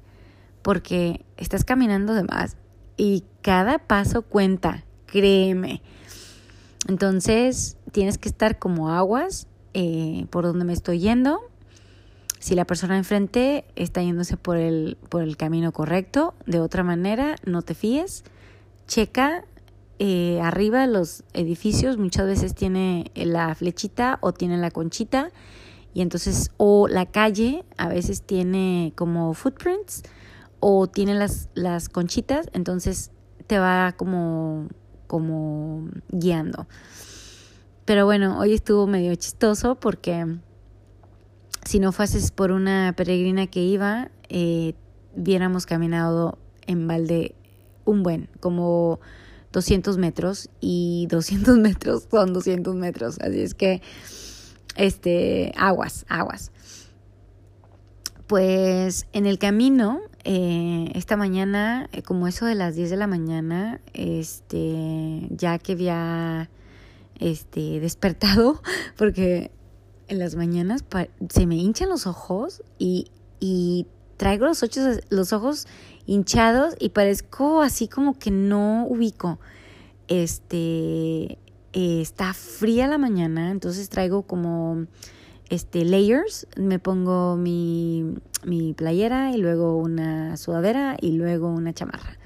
porque 0.63 1.25
estás 1.37 1.65
caminando 1.65 2.15
de 2.15 2.25
más 2.25 2.57
y 2.97 3.25
cada 3.41 3.79
paso 3.79 4.23
cuenta, 4.23 4.85
créeme. 5.07 5.83
Entonces 6.89 7.77
tienes 7.93 8.19
que 8.19 8.29
estar 8.29 8.59
como 8.59 8.91
aguas 8.91 9.47
eh, 9.75 10.27
por 10.31 10.45
donde 10.45 10.65
me 10.65 10.73
estoy 10.73 10.99
yendo. 10.99 11.41
Si 12.39 12.55
la 12.55 12.67
persona 12.67 12.97
enfrente 12.97 13.65
está 13.77 14.03
yéndose 14.03 14.37
por 14.37 14.57
el, 14.57 14.97
por 15.09 15.23
el 15.23 15.37
camino 15.37 15.73
correcto, 15.73 16.35
de 16.47 16.61
otra 16.61 16.83
manera, 16.83 17.37
no 17.45 17.63
te 17.63 17.75
fíes. 17.75 18.25
Checa 18.87 19.45
eh, 19.99 20.41
arriba 20.43 20.87
los 20.87 21.25
edificios, 21.35 21.99
muchas 21.99 22.27
veces 22.27 22.55
tiene 22.55 23.11
la 23.15 23.55
flechita 23.55 24.19
o 24.23 24.33
tiene 24.33 24.57
la 24.57 24.71
conchita. 24.71 25.31
Y 25.93 26.03
entonces, 26.03 26.51
o 26.57 26.89
la 26.89 27.07
calle 27.07 27.65
a 27.77 27.89
veces 27.89 28.23
tiene 28.23 28.93
como 28.95 29.35
footprints 29.35 30.03
o 30.61 30.87
tiene 30.87 31.15
las, 31.15 31.49
las 31.55 31.89
conchitas, 31.89 32.49
entonces 32.53 33.11
te 33.47 33.59
va 33.59 33.95
como, 33.97 34.69
como 35.07 35.89
guiando. 36.11 36.69
Pero 37.85 38.05
bueno, 38.05 38.39
hoy 38.39 38.53
estuvo 38.53 38.87
medio 38.87 39.15
chistoso 39.17 39.75
porque 39.75 40.39
si 41.65 41.81
no 41.81 41.93
fueses 41.93 42.31
por 42.31 42.53
una 42.53 42.95
peregrina 42.97 43.47
que 43.49 43.63
iba, 43.63 44.11
eh, 44.29 44.75
hubiéramos 45.17 45.67
caminado 45.67 46.39
en 46.67 46.87
balde 46.87 47.35
un 47.85 48.03
buen, 48.03 48.29
como 48.39 49.01
200 49.53 49.99
metros 49.99 50.51
y 50.61 51.07
200 51.11 51.59
metros 51.59 52.07
son 52.11 52.33
200 52.33 52.75
metros. 52.75 53.19
Así 53.21 53.41
es 53.41 53.55
que, 53.55 53.83
este, 54.77 55.53
aguas, 55.57 56.07
aguas. 56.09 56.53
Pues 58.27 59.07
en 59.13 59.27
el 59.27 59.39
camino, 59.39 60.01
eh, 60.25 60.91
esta 60.95 61.17
mañana, 61.17 61.89
eh, 61.93 62.03
como 62.03 62.27
eso 62.27 62.47
de 62.47 62.55
las 62.55 62.75
10 62.75 62.91
de 62.91 62.97
la 62.97 63.07
mañana, 63.07 63.81
este, 63.95 65.27
ya 65.31 65.59
que 65.59 65.73
había 65.73 66.51
este, 67.19 67.81
despertado, 67.81 68.63
porque 68.97 69.51
en 70.09 70.19
las 70.19 70.35
mañanas 70.35 70.85
se 71.29 71.47
me 71.47 71.57
hinchan 71.57 71.89
los 71.89 72.07
ojos 72.07 72.63
y, 72.79 73.11
y 73.39 73.87
traigo 74.17 74.45
los, 74.47 74.63
los 75.09 75.33
ojos 75.33 75.67
hinchados 76.07 76.75
y 76.79 76.91
parezco 76.91 77.63
así 77.63 77.89
como 77.89 78.19
que 78.19 78.31
no 78.31 78.87
ubico. 78.87 79.39
Este, 80.09 81.39
eh, 81.73 82.01
está 82.01 82.35
fría 82.35 82.89
la 82.89 82.99
mañana, 82.99 83.53
entonces 83.53 83.89
traigo 83.89 84.23
como 84.23 84.87
este, 85.51 85.85
layers, 85.85 86.47
me 86.57 86.79
pongo 86.79 87.37
mi, 87.37 88.15
mi 88.45 88.73
playera 88.73 89.33
y 89.33 89.39
luego 89.39 89.77
una 89.77 90.37
sudadera 90.37 90.97
y 91.01 91.13
luego 91.13 91.49
una 91.49 91.75
chamarra. 91.75 92.19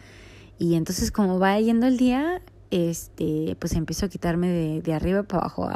Y 0.59 0.75
entonces 0.75 1.11
como 1.11 1.39
va 1.39 1.59
yendo 1.59 1.87
el 1.87 1.97
día, 1.97 2.43
este, 2.71 3.57
pues 3.59 3.73
empiezo 3.73 4.07
a 4.07 4.09
quitarme 4.09 4.49
de, 4.49 4.83
de 4.83 4.95
arriba 4.95 5.23
para 5.23 5.41
abajo. 5.41 5.69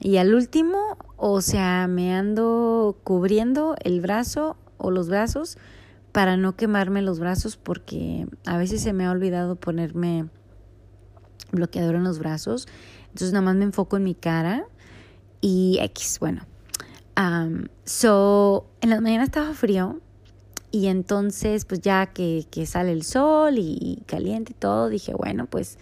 Y 0.00 0.16
al 0.16 0.34
último, 0.34 0.96
o 1.16 1.42
sea, 1.42 1.86
me 1.86 2.14
ando 2.14 2.98
cubriendo 3.04 3.76
el 3.84 4.00
brazo 4.00 4.56
o 4.78 4.90
los 4.90 5.08
brazos 5.08 5.58
para 6.12 6.36
no 6.36 6.56
quemarme 6.56 7.02
los 7.02 7.20
brazos 7.20 7.56
porque 7.56 8.26
a 8.46 8.56
veces 8.56 8.82
se 8.82 8.92
me 8.92 9.04
ha 9.04 9.10
olvidado 9.10 9.56
ponerme 9.56 10.28
bloqueador 11.52 11.94
en 11.94 12.04
los 12.04 12.18
brazos. 12.18 12.66
Entonces 13.08 13.32
nada 13.32 13.44
más 13.44 13.56
me 13.56 13.64
enfoco 13.64 13.98
en 13.98 14.04
mi 14.04 14.14
cara 14.14 14.66
y 15.42 15.78
X, 15.82 16.18
bueno. 16.20 16.46
so, 17.84 18.66
en 18.80 18.88
la 18.88 19.00
mañana 19.02 19.24
estaba 19.24 19.52
frío 19.52 20.00
y 20.70 20.86
entonces 20.86 21.66
pues 21.66 21.82
ya 21.82 22.06
que, 22.06 22.46
que 22.50 22.64
sale 22.64 22.92
el 22.92 23.02
sol 23.02 23.56
y 23.58 24.02
caliente 24.06 24.52
y 24.52 24.54
todo, 24.54 24.88
dije, 24.88 25.12
bueno, 25.12 25.44
pues 25.44 25.78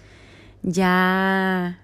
ya, 0.64 1.79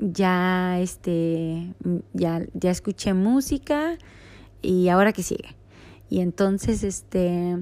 ya, 0.00 0.80
este, 0.80 1.74
ya, 2.12 2.44
ya 2.54 2.70
escuché 2.72 3.14
música 3.14 3.96
y 4.60 4.88
ahora 4.88 5.12
que 5.12 5.22
sigue. 5.22 5.54
Y 6.10 6.20
entonces, 6.20 6.84
este, 6.84 7.56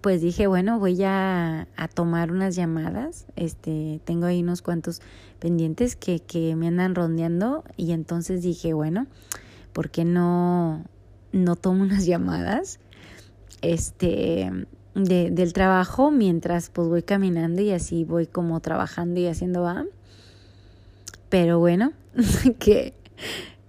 pues 0.00 0.20
dije, 0.20 0.46
bueno, 0.46 0.78
voy 0.78 1.02
a, 1.02 1.68
a, 1.76 1.88
tomar 1.88 2.30
unas 2.30 2.54
llamadas. 2.54 3.26
Este, 3.36 4.00
tengo 4.04 4.26
ahí 4.26 4.42
unos 4.42 4.60
cuantos 4.60 5.00
pendientes 5.38 5.96
que, 5.96 6.20
que 6.20 6.54
me 6.56 6.68
andan 6.68 6.94
rondeando. 6.94 7.64
Y 7.76 7.92
entonces 7.92 8.42
dije, 8.42 8.72
bueno, 8.72 9.06
¿por 9.72 9.90
qué 9.90 10.04
no, 10.04 10.84
no 11.32 11.56
tomo 11.56 11.82
unas 11.82 12.06
llamadas? 12.06 12.80
Este, 13.62 14.50
de, 14.94 15.30
del 15.30 15.52
trabajo 15.52 16.10
mientras 16.10 16.70
pues 16.70 16.88
voy 16.88 17.02
caminando 17.02 17.60
y 17.62 17.72
así 17.72 18.04
voy 18.04 18.26
como 18.26 18.60
trabajando 18.60 19.20
y 19.20 19.26
haciendo 19.26 19.62
va. 19.62 19.84
Pero 21.28 21.58
bueno, 21.58 21.92
que, 22.58 22.94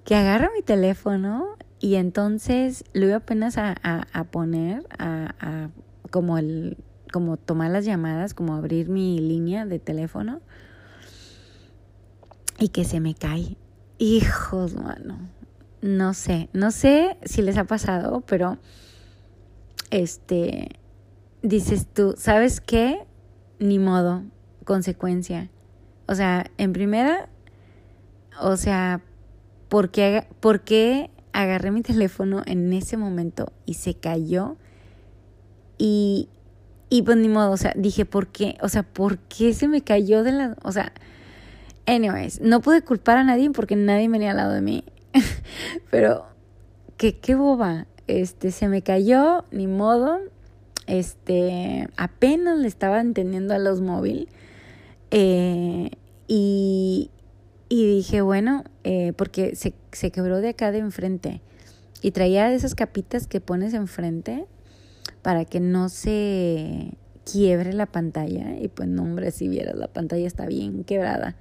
que 0.06 0.16
agarro 0.16 0.50
mi 0.56 0.62
teléfono 0.62 1.48
y 1.80 1.96
entonces 1.96 2.84
lo 2.94 3.08
iba 3.08 3.18
apenas 3.18 3.58
a, 3.58 3.76
a, 3.84 4.08
a 4.14 4.24
poner, 4.26 4.86
a, 4.98 5.36
a 5.40 5.70
como 6.10 6.38
el 6.38 6.78
como 7.12 7.38
tomar 7.38 7.72
las 7.72 7.86
llamadas, 7.86 8.36
como 8.36 8.54
abrir 8.54 8.88
mi 8.88 9.18
línea 9.18 9.66
de 9.66 9.80
teléfono 9.80 10.42
y 12.60 12.70
que 12.70 12.86
se 12.86 13.00
me 13.00 13.16
cae. 13.16 13.58
Hijos, 13.98 14.76
mano. 14.76 15.18
No 15.82 16.14
sé, 16.14 16.50
no 16.54 16.72
sé 16.72 17.18
si 17.24 17.42
les 17.42 17.58
ha 17.58 17.64
pasado, 17.64 18.22
pero 18.22 18.58
este 19.92 20.80
dices 21.42 21.88
tú, 21.88 22.16
¿sabes 22.18 22.60
qué? 22.60 23.00
Ni 23.60 23.80
modo, 23.80 24.24
consecuencia. 24.66 25.50
O 26.08 26.16
sea, 26.16 26.52
en 26.58 26.74
primera, 26.74 27.30
o 28.42 28.58
sea, 28.58 29.02
¿por 29.70 29.90
qué, 29.90 30.28
¿por 30.40 30.62
qué 30.62 31.10
agarré 31.32 31.72
mi 31.72 31.82
teléfono 31.84 32.44
en 32.46 32.74
ese 32.74 32.98
momento 32.98 33.54
y 33.66 33.76
se 33.76 33.94
cayó? 33.94 34.58
Y, 35.78 36.28
y 36.90 37.04
pues 37.04 37.18
ni 37.18 37.30
modo, 37.30 37.52
o 37.52 37.58
sea, 37.58 37.74
dije, 37.78 38.06
¿por 38.06 38.28
qué? 38.28 38.58
O 38.62 38.68
sea, 38.68 38.84
¿por 38.84 39.18
qué 39.20 39.54
se 39.54 39.70
me 39.70 39.82
cayó 39.82 40.24
de 40.24 40.34
la... 40.34 40.58
O 40.64 40.74
sea, 40.74 40.92
anyways, 41.90 42.40
no 42.42 42.62
pude 42.62 42.82
culpar 42.82 43.18
a 43.18 43.24
nadie 43.24 43.50
porque 43.52 43.76
nadie 43.76 44.08
venía 44.08 44.32
al 44.32 44.38
lado 44.38 44.54
de 44.54 44.62
mí. 44.62 44.84
Pero, 45.92 46.26
qué, 46.98 47.18
qué 47.18 47.36
boba. 47.36 47.88
Este, 48.08 48.52
se 48.52 48.68
me 48.68 48.82
cayó, 48.82 49.46
ni 49.52 49.68
modo. 49.68 50.20
Este, 50.88 51.88
apenas 51.98 52.58
le 52.58 52.68
estaba 52.68 53.02
entendiendo 53.02 53.54
a 53.54 53.60
los 53.60 53.82
móviles. 53.82 54.28
Eh, 55.12 55.92
y, 56.28 57.10
y 57.70 57.96
dije, 57.96 58.22
bueno, 58.22 58.64
eh, 58.84 59.14
porque 59.16 59.56
se, 59.56 59.74
se 59.92 60.12
quebró 60.12 60.42
de 60.42 60.50
acá 60.50 60.72
de 60.72 60.80
enfrente. 60.80 61.42
Y 62.02 62.12
traía 62.12 62.52
esas 62.54 62.76
capitas 62.76 63.28
que 63.28 63.42
pones 63.42 63.74
enfrente 63.74 64.46
para 65.22 65.46
que 65.46 65.60
no 65.60 65.90
se 65.90 66.94
quiebre 67.26 67.74
la 67.74 67.86
pantalla. 67.86 68.58
Y 68.60 68.68
pues 68.68 68.88
no, 68.88 69.04
hombre, 69.04 69.32
si 69.32 69.48
vieras, 69.48 69.76
la 69.76 69.88
pantalla 69.88 70.28
está 70.28 70.46
bien 70.46 70.84
quebrada. 70.84 71.36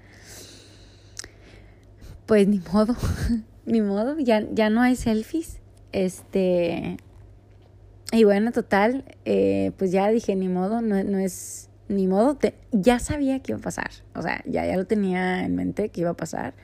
Pues 2.26 2.46
ni 2.48 2.60
modo, 2.72 2.96
ni 3.66 3.80
modo, 3.80 4.18
ya, 4.18 4.46
ya 4.52 4.70
no 4.70 4.82
hay 4.82 4.96
selfies. 4.96 5.60
Este. 5.92 6.98
Y 8.12 8.24
bueno, 8.24 8.52
total, 8.52 9.04
eh, 9.24 9.72
pues 9.76 9.92
ya 9.92 10.08
dije, 10.08 10.34
ni 10.34 10.48
modo, 10.48 10.80
no, 10.80 11.02
no 11.04 11.18
es. 11.18 11.70
Ni 11.88 12.06
modo, 12.06 12.36
te, 12.36 12.54
ya 12.70 12.98
sabía 12.98 13.40
que 13.40 13.52
iba 13.52 13.58
a 13.58 13.62
pasar. 13.62 13.90
O 14.14 14.20
sea, 14.20 14.42
ya, 14.46 14.66
ya 14.66 14.76
lo 14.76 14.86
tenía 14.86 15.44
en 15.44 15.56
mente 15.56 15.88
que 15.88 16.02
iba 16.02 16.10
a 16.10 16.16
pasar. 16.16 16.54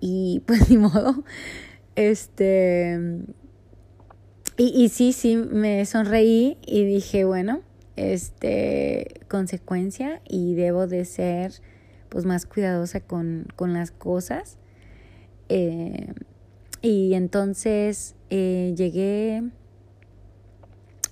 Y 0.00 0.42
pues 0.46 0.70
ni 0.70 0.78
modo. 0.78 1.24
Este 1.94 2.98
y, 4.62 4.90
sí, 4.90 5.14
sí, 5.14 5.36
me 5.36 5.86
sonreí 5.86 6.58
y 6.66 6.84
dije, 6.84 7.24
bueno, 7.24 7.62
este, 8.00 9.20
consecuencia 9.28 10.22
y 10.28 10.54
debo 10.54 10.86
de 10.86 11.04
ser 11.04 11.52
pues 12.08 12.24
más 12.24 12.46
cuidadosa 12.46 13.00
con, 13.00 13.46
con 13.56 13.72
las 13.72 13.90
cosas. 13.90 14.58
Eh, 15.48 16.12
y 16.82 17.14
entonces 17.14 18.14
eh, 18.30 18.74
llegué 18.76 19.42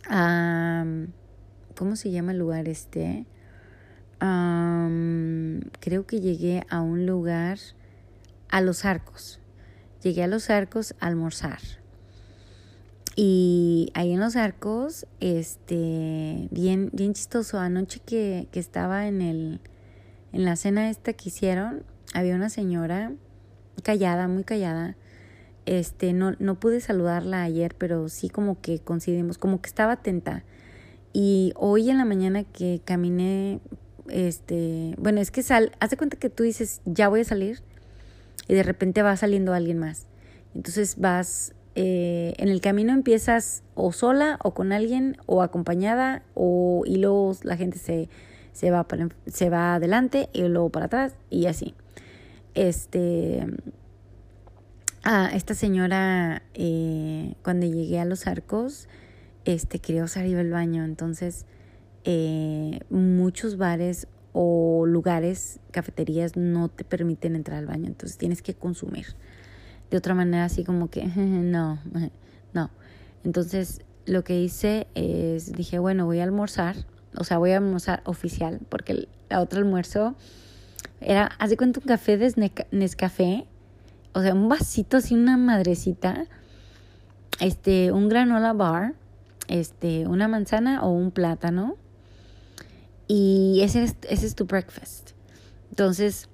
am, 0.08 1.12
¿cómo 1.76 1.96
se 1.96 2.10
llama 2.10 2.32
el 2.32 2.38
lugar 2.38 2.68
este? 2.68 3.26
Creo 5.80 6.06
que 6.06 6.20
llegué 6.20 6.64
a 6.68 6.80
un 6.80 7.06
lugar, 7.06 7.58
a 8.48 8.60
los 8.60 8.84
arcos. 8.84 9.40
Llegué 10.02 10.24
a 10.24 10.26
los 10.26 10.50
arcos 10.50 10.94
a 11.00 11.06
almorzar. 11.06 11.60
Y 13.20 13.90
ahí 13.94 14.12
en 14.12 14.20
los 14.20 14.36
arcos, 14.36 15.04
este, 15.18 16.46
bien, 16.52 16.88
bien 16.92 17.14
chistoso. 17.14 17.58
Anoche 17.58 17.98
que, 17.98 18.46
que 18.52 18.60
estaba 18.60 19.08
en 19.08 19.22
el, 19.22 19.60
en 20.32 20.44
la 20.44 20.54
cena 20.54 20.88
esta 20.88 21.12
que 21.14 21.30
hicieron, 21.30 21.82
había 22.14 22.36
una 22.36 22.48
señora 22.48 23.10
callada, 23.82 24.28
muy 24.28 24.44
callada. 24.44 24.96
Este, 25.66 26.12
no, 26.12 26.36
no 26.38 26.60
pude 26.60 26.80
saludarla 26.80 27.42
ayer, 27.42 27.74
pero 27.76 28.08
sí 28.08 28.28
como 28.28 28.60
que 28.60 28.78
coincidimos, 28.78 29.36
como 29.36 29.60
que 29.60 29.66
estaba 29.66 29.94
atenta. 29.94 30.44
Y 31.12 31.52
hoy 31.56 31.90
en 31.90 31.98
la 31.98 32.04
mañana 32.04 32.44
que 32.44 32.80
caminé, 32.84 33.58
este, 34.08 34.94
bueno, 34.96 35.20
es 35.20 35.32
que 35.32 35.42
sal, 35.42 35.72
haz 35.80 35.92
cuenta 35.96 36.16
que 36.16 36.30
tú 36.30 36.44
dices, 36.44 36.82
ya 36.84 37.08
voy 37.08 37.22
a 37.22 37.24
salir, 37.24 37.62
y 38.46 38.54
de 38.54 38.62
repente 38.62 39.02
va 39.02 39.16
saliendo 39.16 39.54
alguien 39.54 39.78
más. 39.78 40.06
Entonces 40.54 41.00
vas, 41.00 41.52
eh, 41.80 42.34
en 42.38 42.48
el 42.48 42.60
camino 42.60 42.92
empiezas 42.92 43.62
o 43.76 43.92
sola 43.92 44.40
o 44.42 44.52
con 44.52 44.72
alguien 44.72 45.16
o 45.26 45.42
acompañada 45.42 46.24
o 46.34 46.82
y 46.84 46.96
luego 46.96 47.36
la 47.44 47.56
gente 47.56 47.78
se, 47.78 48.08
se, 48.52 48.72
va, 48.72 48.88
para, 48.88 49.10
se 49.28 49.48
va 49.48 49.76
adelante 49.76 50.28
y 50.32 50.42
luego 50.42 50.70
para 50.70 50.86
atrás 50.86 51.14
y 51.30 51.46
así. 51.46 51.76
Este, 52.56 53.46
ah, 55.04 55.30
esta 55.32 55.54
señora, 55.54 56.42
eh, 56.54 57.34
cuando 57.44 57.64
llegué 57.64 58.00
a 58.00 58.04
los 58.04 58.26
arcos, 58.26 58.88
este, 59.44 59.78
quería 59.78 60.02
usar 60.02 60.26
iba 60.26 60.40
al 60.40 60.50
baño, 60.50 60.82
entonces 60.82 61.46
eh, 62.02 62.80
muchos 62.90 63.56
bares 63.56 64.08
o 64.32 64.84
lugares, 64.84 65.60
cafeterías 65.70 66.36
no 66.36 66.70
te 66.70 66.82
permiten 66.82 67.36
entrar 67.36 67.58
al 67.58 67.66
baño, 67.66 67.86
entonces 67.86 68.18
tienes 68.18 68.42
que 68.42 68.54
consumir. 68.54 69.14
De 69.90 69.96
otra 69.96 70.14
manera, 70.14 70.44
así 70.44 70.64
como 70.64 70.88
que, 70.88 71.06
no, 71.16 71.80
no. 72.52 72.70
Entonces, 73.24 73.82
lo 74.06 74.24
que 74.24 74.40
hice 74.40 74.86
es, 74.94 75.52
dije, 75.52 75.78
bueno, 75.78 76.06
voy 76.06 76.20
a 76.20 76.24
almorzar, 76.24 76.76
o 77.16 77.24
sea, 77.24 77.38
voy 77.38 77.52
a 77.52 77.58
almorzar 77.58 78.02
oficial, 78.04 78.60
porque 78.68 78.92
el 78.92 79.08
la 79.28 79.40
otro 79.40 79.58
almuerzo 79.58 80.14
era, 81.00 81.30
haz 81.38 81.50
de 81.50 81.56
cuenta, 81.56 81.80
un 81.80 81.86
café 81.86 82.16
de 82.16 82.52
Nescafé, 82.70 83.46
o 84.14 84.22
sea, 84.22 84.34
un 84.34 84.48
vasito 84.48 84.96
así, 84.96 85.14
una 85.14 85.36
madrecita, 85.36 86.26
este, 87.40 87.92
un 87.92 88.08
granola 88.08 88.52
bar, 88.52 88.94
este, 89.48 90.06
una 90.06 90.28
manzana 90.28 90.82
o 90.82 90.90
un 90.90 91.10
plátano, 91.10 91.76
y 93.06 93.60
ese 93.62 93.84
es, 93.84 93.96
ese 94.08 94.26
es 94.26 94.34
tu 94.34 94.46
breakfast. 94.46 95.12
Entonces, 95.70 96.28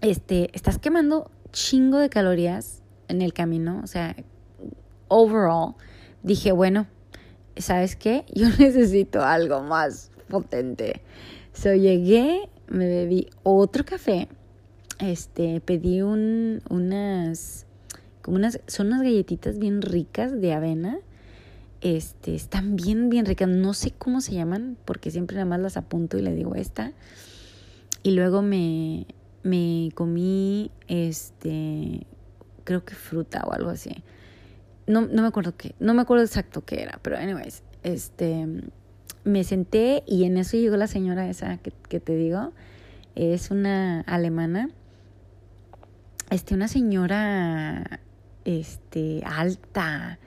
este, 0.00 0.50
estás 0.54 0.78
quemando 0.78 1.30
chingo 1.52 1.98
de 1.98 2.08
calorías 2.08 2.82
en 3.08 3.22
el 3.22 3.32
camino, 3.32 3.80
o 3.82 3.86
sea, 3.86 4.14
overall, 5.08 5.74
dije, 6.22 6.52
bueno, 6.52 6.86
¿sabes 7.56 7.96
qué? 7.96 8.24
Yo 8.34 8.48
necesito 8.58 9.22
algo 9.22 9.62
más 9.62 10.10
potente. 10.28 11.02
So 11.52 11.74
llegué, 11.74 12.48
me 12.68 12.86
bebí 12.86 13.28
otro 13.42 13.84
café, 13.84 14.28
este, 15.00 15.60
pedí 15.60 16.02
un, 16.02 16.62
unas, 16.68 17.66
como 18.22 18.36
unas, 18.36 18.60
son 18.66 18.88
unas 18.88 19.02
galletitas 19.02 19.58
bien 19.58 19.82
ricas 19.82 20.40
de 20.40 20.52
avena, 20.52 20.98
este, 21.80 22.34
están 22.34 22.76
bien, 22.76 23.08
bien 23.08 23.24
ricas, 23.26 23.48
no 23.48 23.74
sé 23.74 23.92
cómo 23.96 24.20
se 24.20 24.34
llaman, 24.34 24.76
porque 24.84 25.10
siempre 25.10 25.36
nada 25.36 25.46
más 25.46 25.60
las 25.60 25.76
apunto 25.76 26.18
y 26.18 26.22
le 26.22 26.34
digo 26.34 26.54
esta, 26.54 26.92
y 28.02 28.12
luego 28.12 28.42
me, 28.42 29.06
me 29.42 29.90
comí, 29.94 30.70
este, 30.86 32.06
creo 32.64 32.84
que 32.84 32.94
fruta 32.94 33.44
o 33.46 33.52
algo 33.52 33.70
así, 33.70 34.02
no, 34.86 35.02
no 35.02 35.22
me 35.22 35.28
acuerdo 35.28 35.56
qué, 35.56 35.74
no 35.80 35.94
me 35.94 36.02
acuerdo 36.02 36.24
exacto 36.24 36.64
qué 36.64 36.82
era, 36.82 36.98
pero 37.02 37.16
anyways, 37.16 37.62
este, 37.82 38.46
me 39.24 39.44
senté 39.44 40.02
y 40.06 40.24
en 40.24 40.36
eso 40.36 40.56
llegó 40.56 40.76
la 40.76 40.86
señora 40.86 41.28
esa 41.28 41.58
que, 41.58 41.72
que 41.88 42.00
te 42.00 42.16
digo, 42.16 42.52
es 43.14 43.50
una 43.50 44.02
alemana, 44.02 44.70
este, 46.30 46.54
una 46.54 46.68
señora, 46.68 48.00
este, 48.44 49.22
alta, 49.24 50.18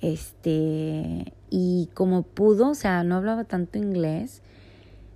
este, 0.00 1.32
y 1.50 1.90
como 1.94 2.22
pudo, 2.22 2.70
o 2.70 2.74
sea, 2.74 3.04
no 3.04 3.16
hablaba 3.16 3.44
tanto 3.44 3.78
inglés, 3.78 4.42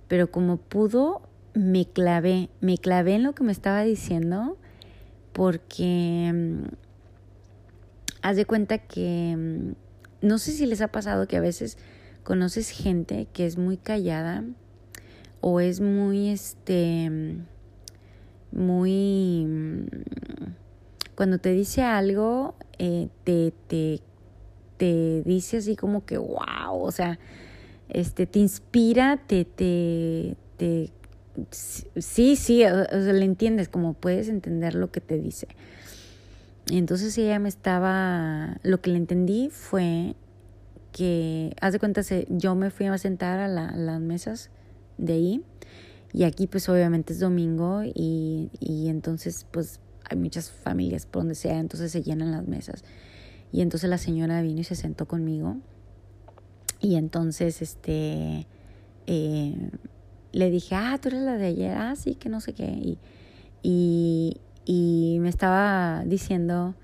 pero 0.07 0.29
como 0.29 0.57
pudo, 0.57 1.21
me 1.55 1.85
clavé, 1.85 2.49
me 2.59 2.77
clavé 2.77 3.15
en 3.15 3.23
lo 3.23 3.33
que 3.33 3.43
me 3.43 3.51
estaba 3.51 3.81
diciendo, 3.83 4.57
porque 5.31 6.31
mm, 6.33 6.63
haz 8.21 8.35
de 8.35 8.45
cuenta 8.45 8.77
que 8.77 9.35
mm, 9.37 10.27
no 10.27 10.37
sé 10.37 10.51
si 10.51 10.65
les 10.65 10.81
ha 10.81 10.89
pasado 10.89 11.27
que 11.27 11.37
a 11.37 11.41
veces 11.41 11.77
conoces 12.23 12.69
gente 12.69 13.27
que 13.33 13.45
es 13.45 13.57
muy 13.57 13.77
callada 13.77 14.43
o 15.41 15.59
es 15.59 15.79
muy 15.79 16.29
este 16.29 17.09
mm, 17.09 17.45
muy 18.51 19.47
cuando 21.15 21.37
te 21.37 21.51
dice 21.51 21.83
algo 21.83 22.55
eh, 22.79 23.09
te, 23.23 23.53
te 23.67 24.01
te 24.77 25.23
dice 25.23 25.57
así 25.57 25.75
como 25.75 26.05
que 26.05 26.17
wow 26.17 26.81
o 26.81 26.91
sea 26.91 27.19
este 27.89 28.25
te 28.25 28.39
inspira 28.39 29.21
te 29.27 29.45
te 29.45 30.35
te 30.57 30.91
sí 31.51 32.35
sí 32.35 32.63
o, 32.65 32.85
sea 32.85 33.13
le 33.13 33.25
entiendes 33.25 33.69
como 33.69 33.93
puedes 33.93 34.29
entender 34.29 34.75
lo 34.75 34.91
que 34.91 35.01
te 35.01 35.17
dice 35.17 35.47
entonces 36.71 37.17
ella 37.17 37.37
me 37.39 37.49
estaba, 37.49 38.57
lo 38.63 38.81
que 38.81 38.89
le 38.89 38.97
entendí 38.97 39.49
fue 39.49 40.15
que, 40.91 41.55
haz 41.61 41.73
de 41.73 41.79
cuenta, 41.79 42.01
yo 42.29 42.55
me 42.55 42.71
fui 42.71 42.87
a 42.87 42.97
sentar 42.97 43.39
a, 43.39 43.47
la- 43.47 43.71
las 43.71 43.99
mesas 43.99 44.49
de 44.97 45.13
ahí 45.13 45.43
y 46.13 46.23
aquí 46.23 46.47
pues 46.47 46.67
obviamente 46.69 47.13
es 47.13 47.19
domingo 47.19 47.83
y, 47.83 48.49
y 48.59 48.87
entonces 48.87 49.45
pues 49.51 49.79
hay 50.09 50.17
muchas 50.17 50.49
familias 50.49 51.05
por 51.05 51.21
donde 51.21 51.35
sea, 51.35 51.59
entonces 51.59 51.91
se 51.91 52.01
llenan 52.01 52.31
las 52.31 52.47
mesas. 52.47 52.83
Y 53.51 53.61
entonces 53.61 53.89
la 53.89 53.97
señora 53.97 54.41
vino 54.41 54.61
y 54.61 54.63
se 54.63 54.75
sentó 54.75 55.07
conmigo 55.07 55.57
y 56.79 56.95
entonces 56.95 57.61
este 57.61 58.47
eh, 59.07 59.69
le 60.35 60.51
dije, 60.51 60.75
ah, 60.75 60.99
tú 61.01 61.07
eres 61.07 61.21
la 61.21 61.37
de 61.37 61.47
ayer, 61.47 61.77
ah, 61.77 61.95
sí, 61.95 62.15
que 62.15 62.27
no 62.27 62.41
sé 62.41 62.53
qué. 62.53 62.97
Y, 63.63 64.37
y, 64.65 65.17
me 65.21 65.29
estaba 65.29 66.03
diciendo 66.05 66.75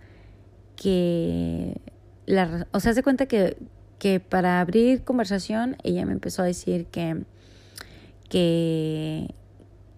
que, 0.77 1.81
la, 2.25 2.67
o 2.71 2.79
sea, 2.79 2.93
se 2.93 3.03
cuenta 3.03 3.25
que, 3.25 3.57
que 3.99 4.21
para 4.21 4.61
abrir 4.61 5.03
conversación 5.03 5.75
ella 5.83 6.05
me 6.05 6.13
empezó 6.13 6.43
a 6.43 6.45
decir 6.45 6.85
que, 6.85 7.25
que, 8.29 9.35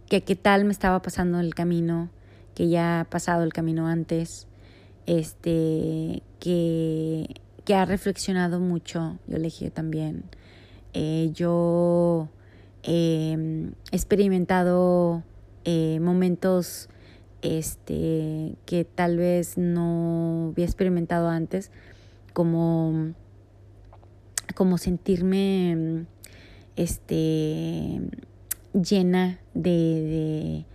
que 0.10 0.24
qué 0.24 0.36
tal 0.36 0.66
me 0.66 0.72
estaba 0.72 1.04
pasando 1.04 1.40
el 1.40 1.54
camino, 1.54 2.10
que 2.56 2.70
ya 2.70 3.02
ha 3.02 3.04
pasado 3.06 3.44
el 3.44 3.54
camino 3.54 3.88
antes, 3.88 4.48
este, 5.06 6.24
que, 6.40 7.36
que 7.66 7.76
ha 7.76 7.86
reflexionado 7.86 8.60
mucho, 8.60 9.20
yo 9.28 9.38
le 9.38 9.44
dije 9.44 9.70
también. 9.70 10.24
Eh, 10.96 11.30
yo 11.34 12.30
he 12.84 13.72
experimentado 13.92 15.24
eh, 15.66 16.00
momentos 16.02 16.90
este, 17.42 18.56
que 18.66 18.86
tal 18.86 19.18
vez 19.18 19.58
no 19.58 20.50
había 20.52 20.66
experimentado 20.66 21.30
antes, 21.30 21.72
como, 22.34 23.14
como 24.56 24.78
sentirme 24.78 26.06
este, 26.76 28.02
llena 28.74 29.40
de, 29.54 30.66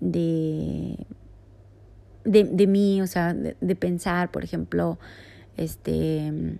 de, 0.00 0.08
de, 0.08 1.06
de, 2.24 2.44
de 2.44 2.66
mí, 2.66 3.00
o 3.02 3.06
sea, 3.06 3.34
de, 3.34 3.56
de 3.60 3.76
pensar, 3.76 4.30
por 4.30 4.44
ejemplo, 4.44 4.98
este, 5.56 6.58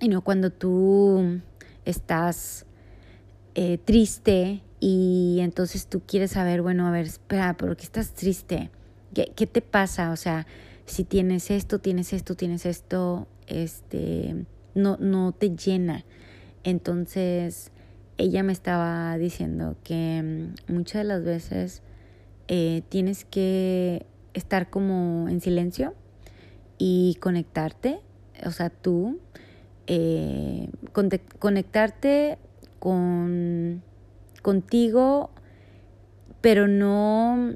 y 0.00 0.08
no 0.08 0.22
cuando 0.22 0.50
tú 0.50 1.40
estás 1.84 2.66
eh, 3.54 3.78
triste 3.78 4.62
y 4.80 5.38
entonces 5.40 5.86
tú 5.86 6.02
quieres 6.06 6.32
saber, 6.32 6.62
bueno, 6.62 6.86
a 6.86 6.90
ver, 6.90 7.06
espera, 7.06 7.56
¿por 7.56 7.76
qué 7.76 7.84
estás 7.84 8.12
triste? 8.12 8.70
¿Qué, 9.14 9.32
qué 9.34 9.46
te 9.46 9.62
pasa? 9.62 10.10
O 10.10 10.16
sea, 10.16 10.46
si 10.86 11.04
tienes 11.04 11.50
esto, 11.50 11.78
tienes 11.78 12.12
esto, 12.12 12.34
tienes 12.34 12.66
esto, 12.66 13.26
este, 13.46 14.44
no, 14.74 14.96
no 14.98 15.32
te 15.32 15.56
llena. 15.56 16.04
Entonces, 16.64 17.70
ella 18.18 18.42
me 18.42 18.52
estaba 18.52 19.16
diciendo 19.18 19.76
que 19.82 20.52
mm, 20.68 20.72
muchas 20.72 21.02
de 21.02 21.04
las 21.04 21.24
veces 21.24 21.82
eh, 22.48 22.82
tienes 22.88 23.24
que 23.24 24.06
estar 24.34 24.70
como 24.70 25.28
en 25.28 25.40
silencio 25.40 25.94
y 26.78 27.16
conectarte, 27.20 28.00
o 28.44 28.50
sea, 28.50 28.70
tú, 28.70 29.18
eh, 29.86 30.68
conectarte 31.38 32.38
con 32.84 33.82
contigo, 34.42 35.30
pero 36.42 36.68
no 36.68 37.54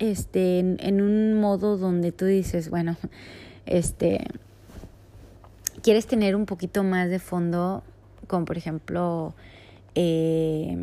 este, 0.00 0.58
en, 0.58 1.00
un 1.00 1.34
modo 1.40 1.76
donde 1.78 2.10
tú 2.10 2.24
dices, 2.24 2.68
bueno, 2.68 2.96
este, 3.66 4.26
quieres 5.82 6.08
tener 6.08 6.34
un 6.34 6.44
poquito 6.44 6.82
más 6.82 7.08
de 7.10 7.20
fondo, 7.20 7.84
como 8.26 8.44
por 8.44 8.58
ejemplo, 8.58 9.34
eh, 9.94 10.76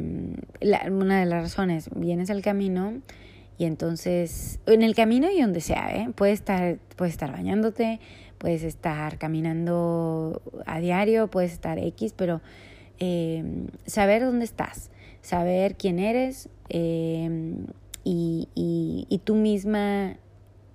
la- 0.62 0.88
una 0.90 1.20
de 1.20 1.26
las 1.26 1.44
razones, 1.44 1.90
vienes 1.94 2.30
al 2.30 2.42
camino 2.42 2.94
y 3.58 3.66
entonces, 3.66 4.62
en 4.66 4.82
el 4.82 4.96
camino 4.96 5.30
y 5.30 5.42
donde 5.42 5.60
sea, 5.60 5.94
¿eh? 5.94 6.10
puedes, 6.16 6.40
estar, 6.40 6.78
puedes 6.96 7.16
estar 7.16 7.34
bañándote, 7.34 8.00
puedes 8.38 8.64
estar 8.64 9.18
caminando 9.18 10.42
a 10.66 10.80
diario, 10.80 11.28
puedes 11.28 11.52
estar 11.52 11.78
X, 11.80 12.14
pero 12.16 12.40
eh, 13.00 13.44
saber 13.86 14.24
dónde 14.24 14.46
estás, 14.46 14.92
saber 15.22 15.76
quién 15.76 16.00
eres 16.00 16.50
eh, 16.70 17.56
y, 18.04 18.50
y, 18.56 19.08
y 19.10 19.18
tú 19.20 19.36
misma 19.36 20.18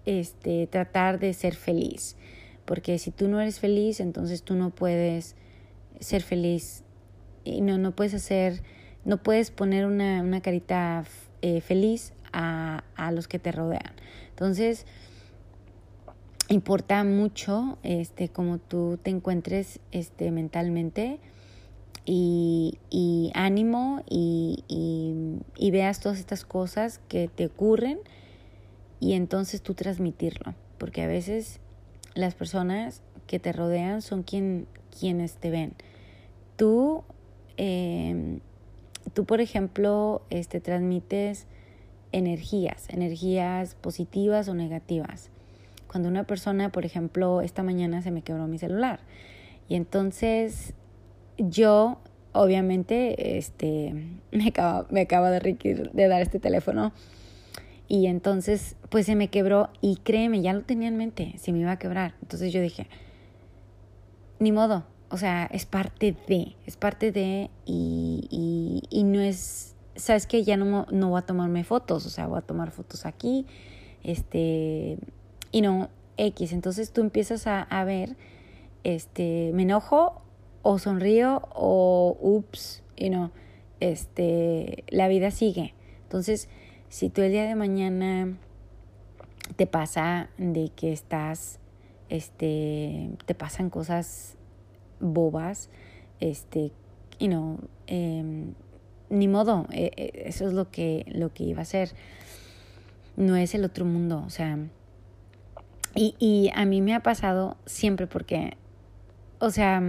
este, 0.06 0.66
tratar 0.66 1.18
de 1.18 1.34
ser 1.34 1.54
feliz. 1.54 2.16
Porque 2.64 2.98
si 2.98 3.10
tú 3.10 3.28
no 3.28 3.40
eres 3.40 3.60
feliz, 3.60 4.00
entonces 4.00 4.42
tú 4.42 4.54
no 4.54 4.70
puedes 4.70 5.36
ser 6.00 6.22
feliz 6.22 6.84
y 7.44 7.60
no, 7.60 7.78
no 7.78 7.92
puedes 7.92 8.14
hacer, 8.14 8.62
no 9.04 9.22
puedes 9.22 9.50
poner 9.50 9.86
una, 9.86 10.22
una 10.22 10.40
carita 10.40 11.04
eh, 11.42 11.60
feliz 11.60 12.12
a, 12.32 12.84
a 12.96 13.12
los 13.12 13.28
que 13.28 13.38
te 13.38 13.52
rodean. 13.52 13.94
Entonces, 14.30 14.86
importa 16.48 17.04
mucho 17.04 17.78
este 17.82 18.28
cómo 18.28 18.58
tú 18.58 18.98
te 19.02 19.10
encuentres 19.10 19.80
este 19.92 20.30
mentalmente 20.30 21.20
y, 22.10 23.30
ánimo 23.34 24.02
y, 24.08 25.70
veas 25.70 26.00
todas 26.00 26.18
estas 26.18 26.44
cosas 26.44 27.00
que 27.08 27.28
te 27.28 27.46
ocurren 27.46 27.98
y 29.00 29.12
entonces 29.12 29.62
tú 29.62 29.74
transmitirlo 29.74 30.54
porque 30.78 31.02
a 31.02 31.06
veces 31.06 31.60
las 32.14 32.34
personas 32.34 33.02
que 33.26 33.38
te 33.38 33.52
rodean 33.52 34.00
son 34.00 34.22
quien, 34.22 34.66
quienes 34.98 35.34
te 35.34 35.50
ven 35.50 35.74
tú 36.56 37.04
eh, 37.58 38.38
tú 39.12 39.24
por 39.24 39.40
ejemplo 39.40 40.22
este 40.30 40.60
transmites 40.60 41.46
energías 42.12 42.88
energías 42.88 43.74
positivas 43.74 44.48
o 44.48 44.54
negativas 44.54 45.30
cuando 45.88 46.10
una 46.10 46.24
persona, 46.24 46.70
por 46.70 46.84
ejemplo, 46.84 47.40
esta 47.40 47.62
mañana 47.62 48.02
se 48.02 48.10
me 48.10 48.22
quebró 48.22 48.46
mi 48.46 48.58
celular. 48.58 49.00
Y 49.68 49.74
entonces 49.74 50.74
yo, 51.38 51.98
obviamente, 52.32 53.38
este, 53.38 53.94
me 54.32 54.48
acaba, 54.48 54.86
me 54.90 55.02
acaba 55.02 55.30
de, 55.30 55.90
de 55.92 56.08
dar 56.08 56.22
este 56.22 56.38
teléfono. 56.38 56.92
Y 57.88 58.06
entonces, 58.06 58.76
pues 58.90 59.06
se 59.06 59.16
me 59.16 59.28
quebró 59.28 59.70
y 59.80 59.96
créeme, 59.96 60.42
ya 60.42 60.52
lo 60.52 60.62
tenía 60.62 60.88
en 60.88 60.98
mente, 60.98 61.34
si 61.38 61.52
me 61.52 61.60
iba 61.60 61.72
a 61.72 61.78
quebrar. 61.78 62.14
Entonces 62.20 62.52
yo 62.52 62.60
dije, 62.60 62.86
ni 64.38 64.52
modo, 64.52 64.84
o 65.10 65.16
sea, 65.16 65.48
es 65.52 65.64
parte 65.64 66.14
de, 66.26 66.54
es 66.66 66.76
parte 66.76 67.12
de 67.12 67.50
y, 67.64 68.28
y, 68.30 68.82
y 68.90 69.04
no 69.04 69.20
es, 69.20 69.74
sabes 69.96 70.26
que 70.26 70.44
ya 70.44 70.58
no, 70.58 70.86
no 70.90 71.08
voy 71.08 71.18
a 71.18 71.22
tomarme 71.22 71.64
fotos, 71.64 72.04
o 72.04 72.10
sea, 72.10 72.26
voy 72.26 72.38
a 72.38 72.42
tomar 72.42 72.70
fotos 72.72 73.06
aquí, 73.06 73.46
este, 74.04 74.98
y 75.50 75.62
no 75.62 75.88
X. 76.18 76.52
Entonces 76.52 76.92
tú 76.92 77.00
empiezas 77.00 77.46
a, 77.46 77.62
a, 77.62 77.84
ver, 77.84 78.16
este, 78.84 79.50
me 79.54 79.62
enojo 79.62 80.22
o 80.62 80.78
sonrío 80.78 81.42
o 81.54 82.16
ups, 82.20 82.82
y 82.96 83.10
no, 83.10 83.30
este, 83.80 84.84
la 84.88 85.08
vida 85.08 85.30
sigue. 85.30 85.74
Entonces, 86.02 86.48
si 86.88 87.10
tú 87.10 87.22
el 87.22 87.32
día 87.32 87.44
de 87.44 87.54
mañana 87.54 88.36
te 89.56 89.66
pasa 89.66 90.30
de 90.38 90.70
que 90.74 90.92
estás, 90.92 91.58
este, 92.08 93.10
te 93.26 93.34
pasan 93.34 93.70
cosas 93.70 94.36
bobas, 95.00 95.70
este, 96.20 96.72
y 97.18 97.28
no, 97.28 97.58
eh, 97.86 98.52
ni 99.10 99.28
modo, 99.28 99.66
eh, 99.72 99.90
eh, 99.96 100.24
eso 100.26 100.46
es 100.46 100.52
lo 100.52 100.70
que, 100.70 101.04
lo 101.08 101.32
que 101.32 101.44
iba 101.44 101.62
a 101.62 101.66
ser. 101.66 101.90
No 103.16 103.36
es 103.36 103.54
el 103.54 103.64
otro 103.64 103.84
mundo, 103.84 104.22
o 104.24 104.30
sea, 104.30 104.58
y, 105.94 106.14
y 106.18 106.50
a 106.54 106.64
mí 106.64 106.80
me 106.80 106.94
ha 106.94 107.00
pasado 107.00 107.56
siempre 107.66 108.06
porque, 108.06 108.56
o 109.40 109.50
sea, 109.50 109.82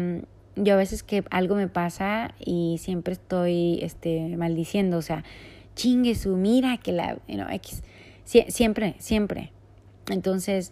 yo 0.64 0.74
a 0.74 0.78
veces 0.78 1.04
que 1.04 1.24
algo 1.32 1.56
me 1.56 1.68
pasa 1.68 2.34
y 2.40 2.78
siempre 2.80 3.14
estoy 3.14 3.80
este, 3.82 4.36
maldiciendo, 4.38 4.98
o 4.98 5.02
sea, 5.02 5.24
chingue 5.76 6.16
su, 6.16 6.36
mira 6.36 6.78
que 6.78 6.92
la, 6.92 7.16
you 7.28 7.36
know, 7.36 7.48
X. 7.50 7.84
Sie 8.26 8.46
siempre, 8.50 8.96
siempre. 9.00 9.52
Entonces, 10.10 10.72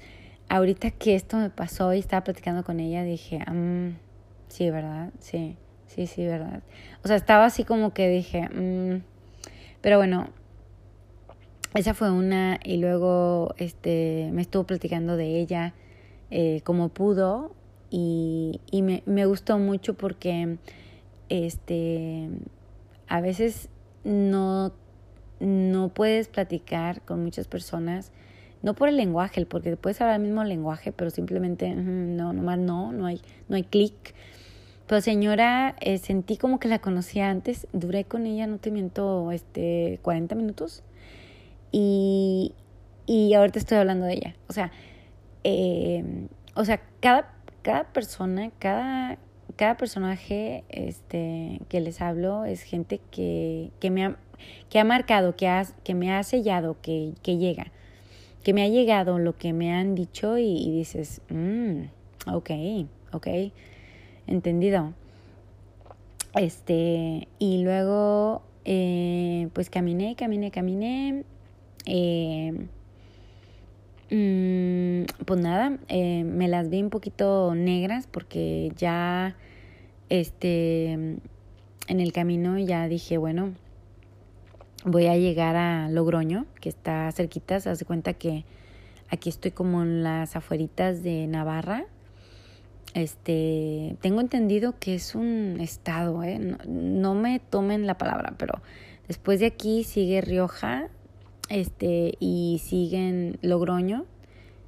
ahorita 0.50 0.91
que 0.91 1.15
esto 1.15 1.38
me 1.38 1.50
pasó 1.50 1.93
y 1.93 2.00
estaba 2.00 2.23
platicando 2.23 2.63
con 2.63 2.80
ella, 2.80 3.04
dije, 3.04 3.39
um, 3.50 3.95
sí, 4.47 4.69
¿verdad? 4.69 5.12
Sí, 5.19 5.56
sí, 5.88 6.08
sí, 6.08 6.26
¿verdad? 6.26 6.62
O 7.04 7.08
sea, 7.08 7.15
estaba 7.15 7.45
así 7.45 7.63
como 7.63 7.93
que 7.93 8.10
dije, 8.10 8.50
um, 8.54 9.02
pero 9.82 9.97
bueno, 9.97 10.30
esa 11.73 11.93
fue 11.93 12.12
una 12.12 12.60
y 12.63 12.78
luego 12.78 13.54
este 13.58 14.30
me 14.34 14.41
estuvo 14.41 14.63
platicando 14.63 15.15
de 15.15 15.39
ella 15.39 15.73
eh, 16.32 16.62
como 16.63 16.89
pudo 16.89 17.52
y, 17.89 18.60
y 18.71 18.82
me, 18.82 19.04
me, 19.06 19.26
gustó 19.26 19.58
mucho 19.58 19.93
porque 19.95 20.58
este 21.30 22.30
a 23.08 23.21
veces 23.21 23.69
no 24.04 24.73
no 25.39 25.89
puedes 25.89 26.28
platicar 26.28 27.02
con 27.02 27.23
muchas 27.23 27.47
personas 27.47 28.12
no 28.63 28.73
por 28.73 28.89
el 28.89 28.97
lenguaje 28.97 29.45
porque 29.45 29.78
puedes 29.78 30.02
hablar 30.02 30.17
el 30.17 30.23
mismo 30.23 30.43
lenguaje 30.43 30.91
pero 30.91 31.10
simplemente 31.12 31.73
no 31.76 32.34
nomás 32.34 32.58
no 32.58 32.91
no 32.91 33.06
hay 33.06 33.21
no 33.47 33.56
hay 33.56 33.63
clic 33.63 34.15
pero 34.88 35.02
señora 35.02 35.76
eh, 35.80 35.97
sentí 35.97 36.38
como 36.38 36.60
que 36.60 36.67
la 36.67 36.80
conocía 36.80 37.30
antes 37.30 37.67
duré 37.71 38.06
con 38.06 38.26
ella 38.26 38.47
no 38.47 38.58
te 38.58 38.71
miento 38.71 39.32
este 39.32 40.00
40 40.02 40.36
minutos 40.36 40.84
y, 41.71 42.54
y 43.06 43.34
ahorita 43.34 43.60
estoy 43.60 43.78
hablando 43.78 44.06
de 44.06 44.13
ella. 44.13 44.36
O 44.47 44.54
sea, 44.54 44.71
eh, 45.43 46.28
o 46.56 46.65
sea, 46.65 46.82
cada, 47.00 47.34
cada 47.67 47.84
persona, 47.84 48.49
cada, 48.60 49.17
cada 49.58 49.75
personaje 49.75 50.63
este, 50.69 51.60
que 51.67 51.82
les 51.82 51.99
hablo 51.99 52.45
es 52.45 52.62
gente 52.62 53.01
que, 53.12 53.71
que, 53.82 53.91
me, 53.91 54.06
ha, 54.06 54.15
que 54.69 54.80
ha 54.80 54.86
marcado, 54.86 55.36
que, 55.36 55.49
ha, 55.49 55.65
que 55.84 55.93
me 55.93 56.13
ha 56.13 56.23
sellado, 56.23 56.77
que, 56.82 57.12
que 57.23 57.36
llega, 57.36 57.73
que 58.41 58.53
me 58.53 58.63
ha 58.63 58.69
llegado 58.69 59.19
lo 59.19 59.36
que 59.36 59.51
me 59.51 59.73
han 59.73 59.95
dicho 59.95 60.38
y, 60.38 60.71
dices, 60.71 61.19
mm, 61.30 61.88
ok, 62.34 62.51
ok, 63.12 63.27
entendido. 64.27 64.93
Este, 66.36 67.27
y 67.38 67.63
luego, 67.63 68.43
eh, 68.63 69.49
pues 69.51 69.69
caminé, 69.69 70.15
caminé, 70.15 70.51
caminé. 70.51 71.25
Eh, 71.86 72.53
mmm, 72.53 72.76
pues 74.09 75.39
nada, 75.39 75.77
eh, 75.89 76.23
me 76.23 76.47
las 76.47 76.69
vi 76.69 76.81
un 76.81 76.89
poquito 76.89 77.53
negras 77.55 78.07
porque 78.07 78.71
ya 78.77 79.35
este 80.09 80.91
en 80.93 81.99
el 81.99 82.11
camino 82.11 82.57
ya 82.57 82.87
dije, 82.87 83.17
bueno, 83.17 83.53
voy 84.85 85.07
a 85.07 85.17
llegar 85.17 85.55
a 85.55 85.89
Logroño, 85.89 86.45
que 86.61 86.69
está 86.69 87.11
cerquita, 87.11 87.59
se 87.59 87.69
hace 87.69 87.85
cuenta 87.85 88.13
que 88.13 88.45
aquí 89.09 89.29
estoy 89.29 89.51
como 89.51 89.83
en 89.83 90.03
las 90.03 90.35
afueritas 90.35 91.03
de 91.03 91.27
Navarra. 91.27 91.85
Este, 92.93 93.95
tengo 94.01 94.21
entendido 94.21 94.75
que 94.79 94.95
es 94.95 95.15
un 95.15 95.57
estado, 95.59 96.23
¿eh? 96.23 96.39
no, 96.39 96.57
no 96.65 97.15
me 97.15 97.39
tomen 97.39 97.85
la 97.85 97.97
palabra, 97.97 98.33
pero 98.37 98.61
después 99.07 99.39
de 99.39 99.45
aquí 99.45 99.83
sigue 99.83 100.21
Rioja, 100.21 100.89
este, 101.49 102.13
y 102.19 102.62
siguen 102.63 103.39
Logroño. 103.41 104.05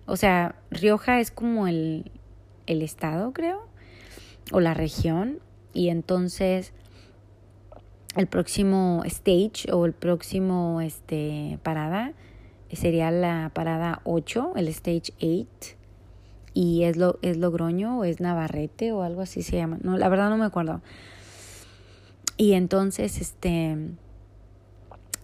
O 0.05 0.15
sea, 0.17 0.55
Rioja 0.71 1.19
es 1.19 1.31
como 1.31 1.67
el, 1.67 2.11
el 2.65 2.81
estado, 2.81 3.33
creo, 3.33 3.67
o 4.51 4.59
la 4.59 4.73
región. 4.73 5.39
Y 5.73 5.89
entonces 5.89 6.73
el 8.15 8.27
próximo 8.27 9.03
stage 9.05 9.71
o 9.71 9.85
el 9.85 9.93
próximo 9.93 10.81
este, 10.81 11.59
parada 11.63 12.13
sería 12.71 13.11
la 13.11 13.51
parada 13.53 14.01
8, 14.03 14.53
el 14.55 14.67
stage 14.69 15.13
8. 15.21 15.77
Y 16.53 16.83
es, 16.83 16.97
lo, 16.97 17.19
es 17.21 17.37
Logroño 17.37 17.99
o 17.99 18.03
es 18.03 18.19
Navarrete 18.19 18.91
o 18.91 19.03
algo 19.03 19.21
así 19.21 19.43
se 19.43 19.57
llama. 19.57 19.77
No, 19.81 19.97
la 19.97 20.09
verdad 20.09 20.29
no 20.29 20.37
me 20.37 20.45
acuerdo. 20.45 20.81
Y 22.37 22.53
entonces, 22.53 23.21
este... 23.21 23.77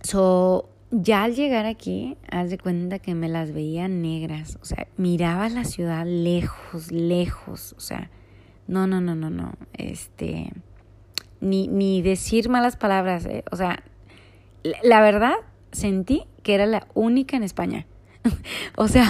So, 0.03 0.69
ya 1.01 1.23
al 1.23 1.35
llegar 1.35 1.65
aquí, 1.65 2.17
haz 2.29 2.49
de 2.49 2.57
cuenta 2.57 2.99
que 2.99 3.15
me 3.15 3.27
las 3.27 3.53
veía 3.53 3.87
negras, 3.87 4.57
o 4.61 4.65
sea, 4.65 4.87
miraba 4.97 5.49
la 5.49 5.63
ciudad 5.63 6.05
lejos, 6.05 6.91
lejos, 6.91 7.73
o 7.77 7.79
sea, 7.79 8.09
No, 8.67 8.87
no, 8.87 8.99
no, 8.99 9.13
no, 9.13 9.29
no. 9.29 9.53
Este, 9.73 10.51
ni, 11.39 11.67
ni 11.67 12.01
decir 12.01 12.49
malas 12.49 12.77
palabras. 12.77 13.25
eh. 13.27 13.43
O 13.51 13.55
sea, 13.55 13.83
la, 14.83 15.01
verdad, 15.01 15.35
sentí 15.71 16.23
que 16.41 16.55
era 16.55 16.65
la 16.65 16.87
única 16.95 17.37
en 17.37 17.43
España. 17.43 17.85
o 18.75 18.87
sea, 18.87 19.07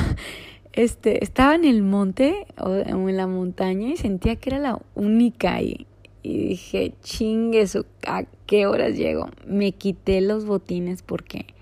este, 0.74 1.24
estaba 1.24 1.56
en 1.56 1.63
el 1.63 1.84
monte 1.84 2.48
o, 2.58 2.74
en 2.74 3.15
la 3.15 3.28
montaña 3.28 3.88
y 3.89 3.95
sentía 3.95 4.36
que 4.36 4.50
era 4.50 4.60
la 4.60 4.82
única 4.93 5.56
ahí. 5.56 5.88
Y 6.21 6.50
dije, 6.50 6.93
chingue 7.02 7.65
¿a 8.08 8.24
qué 8.45 8.65
horas 8.65 8.98
llego? 8.98 9.30
Me 9.48 9.71
quité 9.71 10.19
los 10.19 10.45
botines 10.45 11.02
porque 11.02 11.54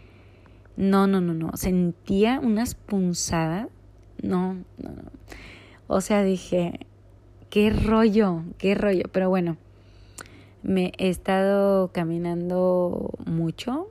no, 0.76 1.08
no, 1.08 1.22
no, 1.22 1.34
no. 1.34 1.52
Sentía 1.56 2.40
unas 2.40 2.76
punzadas. 2.76 3.68
No, 4.22 4.54
no, 4.54 4.90
no. 4.90 5.12
O 5.88 6.02
sea, 6.02 6.24
dije, 6.24 6.80
qué 7.50 7.70
rollo, 7.70 8.44
qué 8.58 8.76
rollo. 8.76 9.04
Pero 9.12 9.30
bueno, 9.30 9.58
me 10.64 10.94
he 10.98 11.10
estado 11.10 11.90
caminando 11.92 13.12
mucho 13.26 13.88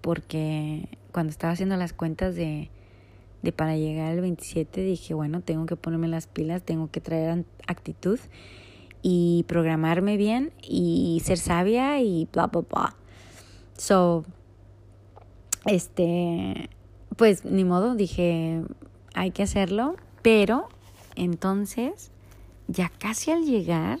porque 0.00 0.88
cuando 1.12 1.30
estaba 1.30 1.52
haciendo 1.52 1.76
las 1.76 1.92
cuentas 1.92 2.34
de, 2.34 2.70
de 3.42 3.52
para 3.52 3.76
llegar 3.76 4.10
al 4.10 4.20
27 4.20 4.82
dije, 4.82 5.14
bueno, 5.14 5.42
tengo 5.42 5.66
que 5.66 5.76
ponerme 5.76 6.08
las 6.08 6.26
pilas, 6.26 6.62
tengo 6.62 6.90
que 6.90 7.00
traer 7.00 7.44
actitud 7.66 8.18
y 9.02 9.44
programarme 9.48 10.16
bien 10.16 10.52
y 10.62 11.20
ser 11.24 11.38
sabia 11.38 12.00
y 12.00 12.28
bla, 12.32 12.46
bla, 12.46 12.62
bla. 12.62 12.96
So, 13.76 14.24
este, 15.66 16.70
pues 17.16 17.44
ni 17.44 17.64
modo, 17.64 17.94
dije, 17.94 18.62
hay 19.14 19.30
que 19.30 19.42
hacerlo, 19.42 19.96
pero 20.22 20.68
entonces, 21.16 22.10
ya 22.68 22.90
casi 22.98 23.30
al 23.30 23.44
llegar, 23.44 24.00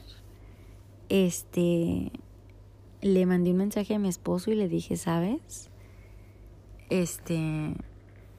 este, 1.08 2.10
le 3.00 3.26
mandé 3.26 3.50
un 3.50 3.58
mensaje 3.58 3.94
a 3.94 3.98
mi 3.98 4.08
esposo 4.08 4.50
y 4.50 4.54
le 4.54 4.68
dije, 4.68 4.96
¿sabes? 4.96 5.70
Este, 6.88 7.74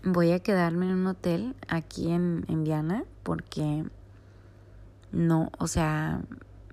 voy 0.03 0.31
a 0.31 0.39
quedarme 0.39 0.85
en 0.85 0.93
un 0.93 1.07
hotel 1.07 1.55
aquí 1.67 2.11
en, 2.11 2.45
en 2.47 2.63
Viana 2.63 3.05
porque 3.23 3.83
no, 5.11 5.51
o 5.59 5.67
sea, 5.67 6.23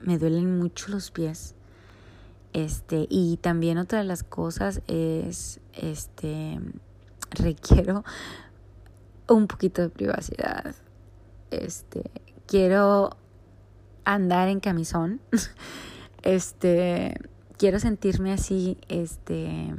me 0.03 0.19
duelen 0.19 0.59
mucho 0.59 0.91
los 0.91 1.11
pies. 1.11 1.55
Este, 2.53 3.07
y 3.09 3.37
también 3.37 3.79
otra 3.79 4.01
de 4.01 4.05
las 4.05 4.25
cosas 4.25 4.83
es, 4.89 5.61
este, 5.73 6.61
requiero 7.31 8.05
un 9.29 9.47
poquito 9.47 9.83
de 9.83 9.89
privacidad. 9.89 10.75
Este, 11.51 12.11
quiero 12.47 13.17
andar 14.05 14.49
en 14.49 14.61
camisón. 14.61 15.21
Este, 16.23 17.15
quiero 17.57 17.79
sentirme 17.79 18.35
así, 18.35 18.77
este, 18.89 19.75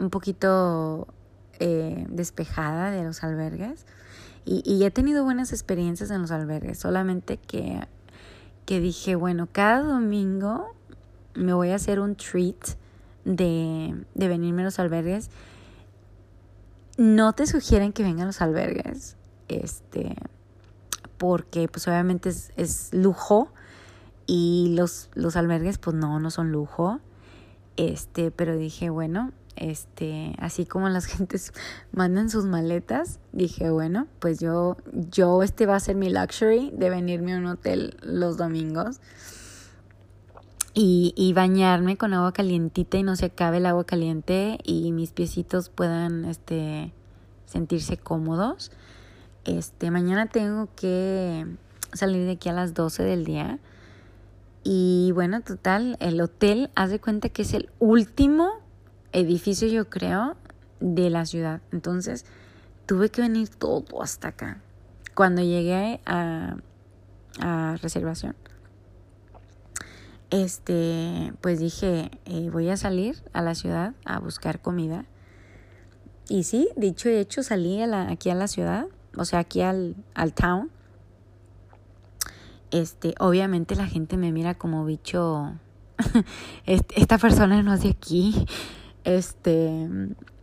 un 0.00 0.08
poquito 0.08 1.06
eh, 1.58 2.06
despejada 2.08 2.90
de 2.90 3.04
los 3.04 3.22
albergues. 3.22 3.84
Y, 4.46 4.62
y 4.64 4.84
he 4.84 4.90
tenido 4.90 5.22
buenas 5.22 5.52
experiencias 5.52 6.10
en 6.10 6.22
los 6.22 6.30
albergues, 6.30 6.78
solamente 6.78 7.36
que, 7.36 7.86
que 8.68 8.80
dije, 8.80 9.14
bueno, 9.14 9.48
cada 9.50 9.80
domingo 9.80 10.74
me 11.32 11.54
voy 11.54 11.70
a 11.70 11.76
hacer 11.76 12.00
un 12.00 12.16
treat 12.16 12.76
de, 13.24 14.04
de 14.14 14.28
venirme 14.28 14.60
a 14.60 14.66
los 14.66 14.78
albergues. 14.78 15.30
No 16.98 17.32
te 17.32 17.46
sugieren 17.46 17.94
que 17.94 18.02
vengan 18.02 18.24
a 18.24 18.26
los 18.26 18.42
albergues, 18.42 19.16
este, 19.48 20.16
porque 21.16 21.66
pues 21.68 21.88
obviamente 21.88 22.28
es, 22.28 22.52
es 22.58 22.90
lujo 22.92 23.50
y 24.26 24.74
los, 24.76 25.08
los 25.14 25.36
albergues 25.36 25.78
pues 25.78 25.96
no, 25.96 26.20
no 26.20 26.30
son 26.30 26.52
lujo. 26.52 27.00
Este, 27.78 28.30
pero 28.30 28.54
dije, 28.54 28.90
bueno, 28.90 29.32
este, 29.58 30.34
así 30.38 30.66
como 30.66 30.88
las 30.88 31.06
gentes 31.06 31.52
mandan 31.92 32.30
sus 32.30 32.44
maletas, 32.44 33.20
dije, 33.32 33.70
bueno, 33.70 34.06
pues 34.18 34.40
yo, 34.40 34.76
yo 34.92 35.42
este 35.42 35.66
va 35.66 35.76
a 35.76 35.80
ser 35.80 35.96
mi 35.96 36.10
luxury 36.10 36.70
de 36.72 36.90
venirme 36.90 37.34
a 37.34 37.38
un 37.38 37.46
hotel 37.46 37.96
los 38.02 38.36
domingos 38.36 39.00
y, 40.74 41.12
y 41.16 41.32
bañarme 41.32 41.96
con 41.96 42.14
agua 42.14 42.32
calientita 42.32 42.98
y 42.98 43.02
no 43.02 43.16
se 43.16 43.26
acabe 43.26 43.56
el 43.58 43.66
agua 43.66 43.84
caliente 43.84 44.58
y 44.64 44.92
mis 44.92 45.12
piecitos 45.12 45.68
puedan, 45.68 46.24
este, 46.24 46.92
sentirse 47.48 47.96
cómodos. 47.96 48.70
Este, 49.44 49.90
mañana 49.90 50.26
tengo 50.26 50.68
que 50.76 51.46
salir 51.92 52.26
de 52.26 52.32
aquí 52.32 52.48
a 52.48 52.52
las 52.52 52.74
12 52.74 53.02
del 53.02 53.24
día. 53.24 53.58
Y 54.62 55.12
bueno, 55.14 55.40
total, 55.40 55.96
el 56.00 56.20
hotel, 56.20 56.70
haz 56.74 56.90
de 56.90 57.00
cuenta 57.00 57.30
que 57.30 57.42
es 57.42 57.54
el 57.54 57.70
último 57.78 58.50
edificio, 59.12 59.68
yo 59.68 59.88
creo, 59.88 60.36
de 60.80 61.10
la 61.10 61.26
ciudad. 61.26 61.60
Entonces, 61.72 62.24
tuve 62.86 63.10
que 63.10 63.20
venir 63.20 63.48
todo 63.48 64.02
hasta 64.02 64.28
acá. 64.28 64.62
Cuando 65.14 65.42
llegué 65.42 66.00
a, 66.06 66.56
a 67.40 67.76
reservación, 67.82 68.36
este, 70.30 71.32
pues 71.40 71.58
dije, 71.58 72.10
eh, 72.26 72.50
voy 72.50 72.68
a 72.68 72.76
salir 72.76 73.22
a 73.32 73.42
la 73.42 73.54
ciudad 73.54 73.94
a 74.04 74.18
buscar 74.20 74.60
comida. 74.60 75.06
Y 76.28 76.44
sí, 76.44 76.68
dicho 76.76 77.08
y 77.08 77.14
hecho, 77.14 77.42
salí 77.42 77.80
a 77.80 77.86
la, 77.86 78.10
aquí 78.10 78.28
a 78.28 78.34
la 78.34 78.48
ciudad, 78.48 78.86
o 79.16 79.24
sea, 79.24 79.38
aquí 79.40 79.62
al, 79.62 79.96
al 80.14 80.34
town. 80.34 80.70
Este, 82.70 83.14
obviamente 83.18 83.74
la 83.76 83.86
gente 83.86 84.18
me 84.18 84.30
mira 84.30 84.54
como 84.54 84.84
bicho, 84.84 85.54
esta 86.66 87.16
persona 87.16 87.62
no 87.62 87.72
es 87.72 87.82
de 87.82 87.90
aquí. 87.90 88.46
Este, 89.08 89.88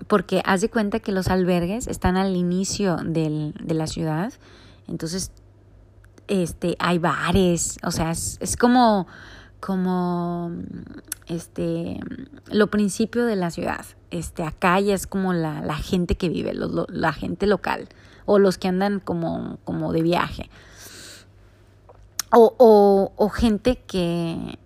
porque 0.08 0.41
haz 0.43 0.62
de 0.62 0.69
cuenta 0.69 0.99
que 0.99 1.12
los 1.12 1.28
albergues 1.28 1.86
están 1.86 2.17
al 2.17 2.36
inicio 2.36 2.97
del, 2.97 3.54
de 3.63 3.75
la 3.75 3.86
ciudad. 3.86 4.34
Entonces, 4.88 5.32
este, 6.28 6.75
hay 6.80 6.97
bares, 6.97 7.78
o 7.84 7.91
sea, 7.91 8.10
es, 8.10 8.38
es 8.39 8.58
como, 8.58 9.06
como, 9.60 10.51
este, 11.28 11.99
lo 12.47 12.71
principio 12.71 13.28
de 13.28 13.36
la 13.36 13.51
ciudad. 13.51 13.86
Este, 14.10 14.41
acá 14.41 14.80
ya 14.80 14.95
es 14.95 15.06
como 15.06 15.34
la, 15.34 15.62
la 15.62 15.75
gente 15.75 16.15
que 16.15 16.28
vive, 16.28 16.56
lo, 16.56 16.67
lo, 16.67 16.88
la 16.89 17.13
gente 17.13 17.45
local, 17.45 17.88
o 18.25 18.39
los 18.39 18.58
que 18.58 18.67
andan 18.67 18.99
como, 18.99 19.60
como 19.63 19.93
de 19.93 20.01
viaje. 20.01 20.49
O, 22.32 22.56
o, 22.58 23.12
o 23.15 23.30
gente 23.30 23.78
que, 23.86 24.58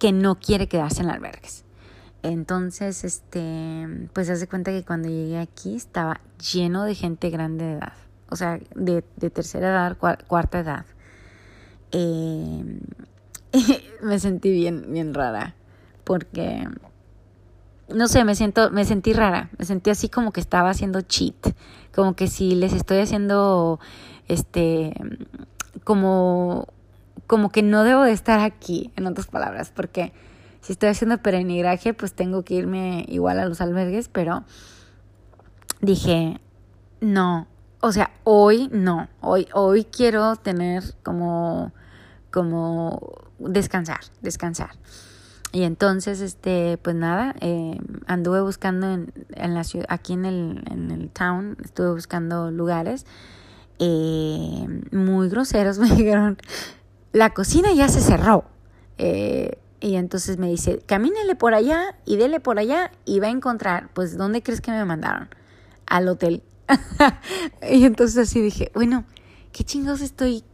que 0.00 0.10
no 0.10 0.40
quiere 0.40 0.66
quedarse 0.66 1.02
en 1.02 1.10
albergues. 1.10 1.64
Entonces, 2.22 3.04
este, 3.04 3.86
pues 4.12 4.28
hace 4.30 4.48
cuenta 4.48 4.70
que 4.72 4.84
cuando 4.84 5.08
llegué 5.08 5.38
aquí 5.38 5.76
estaba 5.76 6.20
lleno 6.52 6.84
de 6.84 6.94
gente 6.94 7.30
grande 7.30 7.64
de 7.64 7.72
edad, 7.74 7.92
o 8.28 8.36
sea, 8.36 8.58
de, 8.74 9.04
de 9.16 9.30
tercera 9.30 9.68
edad, 9.68 9.96
cua- 9.98 10.22
cuarta 10.26 10.58
edad. 10.60 10.84
Eh, 11.92 12.80
me 14.02 14.18
sentí 14.18 14.50
bien, 14.50 14.86
bien 14.92 15.14
rara, 15.14 15.54
porque, 16.04 16.68
no 17.88 18.08
sé, 18.08 18.24
me 18.24 18.34
siento, 18.34 18.70
me 18.70 18.84
sentí 18.84 19.12
rara, 19.12 19.50
me 19.58 19.64
sentí 19.64 19.90
así 19.90 20.08
como 20.08 20.32
que 20.32 20.40
estaba 20.40 20.70
haciendo 20.70 21.00
cheat, 21.02 21.54
como 21.94 22.14
que 22.14 22.26
si 22.26 22.54
les 22.54 22.72
estoy 22.72 22.98
haciendo, 22.98 23.78
este, 24.26 24.92
como, 25.84 26.66
como 27.26 27.50
que 27.50 27.62
no 27.62 27.84
debo 27.84 28.02
de 28.02 28.12
estar 28.12 28.40
aquí, 28.40 28.92
en 28.96 29.06
otras 29.06 29.28
palabras, 29.28 29.72
porque 29.74 30.12
si 30.60 30.72
estoy 30.72 30.90
haciendo 30.90 31.18
peregrinaje, 31.18 31.94
pues 31.94 32.12
tengo 32.12 32.44
que 32.44 32.54
irme 32.54 33.04
igual 33.08 33.38
a 33.38 33.46
los 33.46 33.60
albergues, 33.60 34.08
pero 34.08 34.44
dije, 35.80 36.40
no, 37.00 37.46
o 37.80 37.92
sea, 37.92 38.10
hoy 38.24 38.68
no, 38.72 39.08
hoy, 39.20 39.48
hoy 39.52 39.84
quiero 39.84 40.36
tener 40.36 40.82
como, 41.02 41.72
como 42.30 43.00
descansar, 43.38 44.00
descansar. 44.20 44.70
Y 45.50 45.62
entonces, 45.62 46.20
este, 46.20 46.78
pues 46.82 46.94
nada, 46.94 47.34
eh, 47.40 47.78
anduve 48.06 48.42
buscando 48.42 48.92
en, 48.92 49.12
en 49.30 49.54
la 49.54 49.64
ciudad, 49.64 49.86
aquí 49.88 50.12
en 50.12 50.26
el, 50.26 50.62
en 50.70 50.90
el 50.90 51.08
town, 51.08 51.56
estuve 51.64 51.92
buscando 51.92 52.50
lugares 52.50 53.06
eh, 53.78 54.66
muy 54.90 55.28
groseros, 55.28 55.78
me 55.78 55.88
dijeron, 55.88 56.38
la 57.12 57.30
cocina 57.30 57.72
ya 57.72 57.88
se 57.88 58.00
cerró. 58.00 58.44
Eh, 58.98 59.58
y 59.80 59.94
entonces 59.94 60.38
me 60.38 60.48
dice, 60.48 60.80
camínele 60.86 61.34
por 61.34 61.54
allá 61.54 61.96
y 62.04 62.16
dele 62.16 62.40
por 62.40 62.58
allá 62.58 62.90
y 63.04 63.20
va 63.20 63.28
a 63.28 63.30
encontrar, 63.30 63.90
pues, 63.94 64.16
¿dónde 64.16 64.42
crees 64.42 64.60
que 64.60 64.70
me 64.70 64.84
mandaron? 64.84 65.28
Al 65.86 66.08
hotel. 66.08 66.42
y 67.70 67.84
entonces 67.84 68.18
así 68.28 68.40
dije, 68.40 68.70
bueno, 68.74 69.04
¿qué 69.52 69.64
chingados 69.64 70.00
estoy 70.00 70.44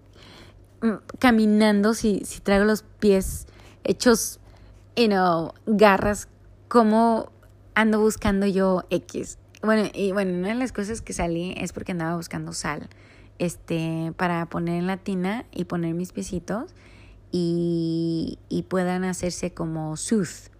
mm, 0.83 0.95
caminando 1.19 1.95
si, 1.95 2.23
si 2.25 2.41
traigo 2.41 2.65
los 2.65 2.83
pies 3.01 3.47
hechos, 3.83 4.41
you 4.97 5.07
know, 5.07 5.53
garras? 5.67 6.29
¿Cómo 6.69 7.33
ando 7.75 8.01
buscando 8.01 8.47
yo 8.47 8.85
X? 8.91 9.39
Bueno, 9.63 9.89
y 9.95 10.13
bueno, 10.13 10.39
una 10.39 10.49
de 10.49 10.55
las 10.57 10.73
cosas 10.73 11.01
que 11.01 11.15
salí 11.15 11.55
es 11.57 11.73
porque 11.73 11.93
andaba 11.93 12.17
buscando 12.17 12.53
sal. 12.53 12.89
este, 13.39 14.13
para 14.17 14.47
poner 14.47 14.77
en 14.77 14.87
la 14.87 14.99
tina 14.99 15.45
y 15.51 15.65
poner 15.65 15.95
mis 15.95 16.13
piecitos 16.13 16.75
y, 17.37 18.65
puedan 18.69 19.05
hacerse 19.05 19.53
como 19.53 19.97
sooth. 19.97 20.51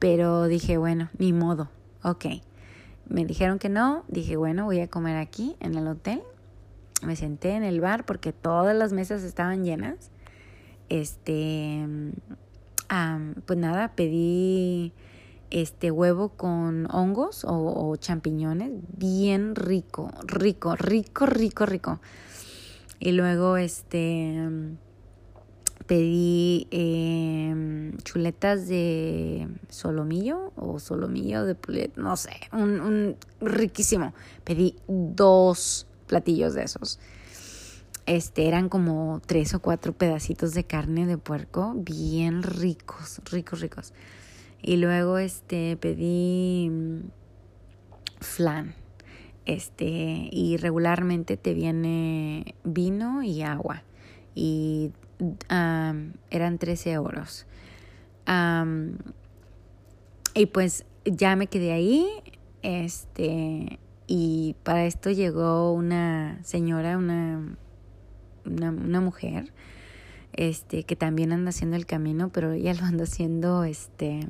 Pero 0.00 0.46
dije, 0.46 0.76
bueno, 0.76 1.08
ni 1.18 1.32
modo, 1.32 1.70
ok. 2.02 2.26
Me 3.08 3.24
dijeron 3.24 3.58
que 3.58 3.68
no, 3.68 4.04
dije, 4.08 4.36
bueno, 4.36 4.64
voy 4.64 4.80
a 4.80 4.88
comer 4.88 5.16
aquí 5.16 5.56
en 5.60 5.76
el 5.76 5.86
hotel. 5.86 6.22
Me 7.02 7.14
senté 7.14 7.52
en 7.52 7.62
el 7.62 7.80
bar 7.80 8.06
porque 8.06 8.32
todas 8.32 8.76
las 8.76 8.92
mesas 8.92 9.22
estaban 9.22 9.64
llenas. 9.64 10.10
Este, 10.88 11.86
pues 13.46 13.58
nada, 13.58 13.94
pedí 13.94 14.92
este 15.50 15.92
huevo 15.92 16.30
con 16.30 16.88
hongos 16.92 17.44
o, 17.46 17.94
champiñones, 17.96 18.72
bien 18.96 19.54
rico, 19.54 20.10
rico, 20.26 20.74
rico, 20.74 21.26
rico, 21.26 21.66
rico. 21.66 22.00
Y 22.98 23.12
luego 23.12 23.56
este 23.56 24.76
pedí 25.90 26.68
em, 26.70 27.96
chuletas 28.04 28.68
de 28.68 29.48
solomillo 29.70 30.52
o 30.54 30.78
solomillo 30.78 31.44
de 31.44 31.56
pulet, 31.56 31.96
no 31.96 32.16
sé, 32.16 32.30
un, 32.52 32.80
un 32.80 33.16
riquísimo. 33.40 34.14
Pedí 34.44 34.76
dos 34.86 35.88
platillos 36.06 36.54
de 36.54 36.62
esos. 36.62 37.00
Este 38.06 38.46
eran 38.46 38.68
como 38.68 39.20
tres 39.26 39.52
o 39.54 39.58
cuatro 39.58 39.92
pedacitos 39.92 40.54
de 40.54 40.62
carne 40.62 41.06
de 41.06 41.18
puerco, 41.18 41.74
bien 41.74 42.44
ricos, 42.44 43.20
ricos, 43.28 43.60
ricos. 43.60 43.92
Y 44.62 44.76
luego 44.76 45.18
este 45.18 45.76
pedí 45.76 46.70
mm, 46.70 47.00
flan. 48.20 48.76
Este, 49.44 50.28
y 50.30 50.56
regularmente 50.56 51.36
te 51.36 51.52
viene 51.52 52.54
vino 52.62 53.24
y 53.24 53.42
agua. 53.42 53.82
Y 54.36 54.92
eran 55.48 56.58
13 56.58 56.92
euros. 56.92 57.46
y 60.34 60.46
pues 60.46 60.84
ya 61.04 61.36
me 61.36 61.46
quedé 61.46 61.72
ahí. 61.72 62.06
Este, 62.62 63.78
y 64.06 64.56
para 64.64 64.84
esto 64.84 65.10
llegó 65.10 65.72
una 65.72 66.42
señora, 66.42 66.98
una, 66.98 67.56
una, 68.44 69.00
mujer 69.00 69.52
este, 70.32 70.84
que 70.84 70.96
también 70.96 71.32
anda 71.32 71.50
haciendo 71.50 71.76
el 71.76 71.86
camino, 71.86 72.28
pero 72.30 72.52
ella 72.52 72.74
lo 72.74 72.84
anda 72.84 73.04
haciendo, 73.04 73.64
este, 73.64 74.26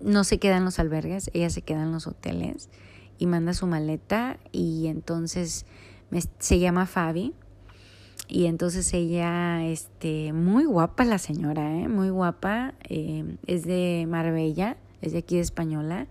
no 0.00 0.24
se 0.24 0.38
queda 0.38 0.56
en 0.56 0.64
los 0.64 0.78
albergues, 0.78 1.30
ella 1.34 1.50
se 1.50 1.62
queda 1.62 1.82
en 1.82 1.92
los 1.92 2.06
hoteles 2.06 2.70
y 3.18 3.26
manda 3.26 3.52
su 3.52 3.66
maleta 3.66 4.38
y 4.52 4.86
entonces 4.86 5.66
se 6.38 6.58
llama 6.58 6.86
Fabi 6.86 7.34
y 8.28 8.46
entonces 8.46 8.92
ella, 8.92 9.64
este, 9.66 10.32
muy 10.32 10.64
guapa 10.64 11.04
la 11.04 11.18
señora, 11.18 11.78
¿eh? 11.78 11.88
muy 11.88 12.10
guapa, 12.10 12.74
eh, 12.88 13.36
es 13.46 13.64
de 13.64 14.04
Marbella, 14.08 14.76
es 15.00 15.12
de 15.12 15.18
aquí 15.18 15.36
de 15.36 15.42
Española. 15.42 16.08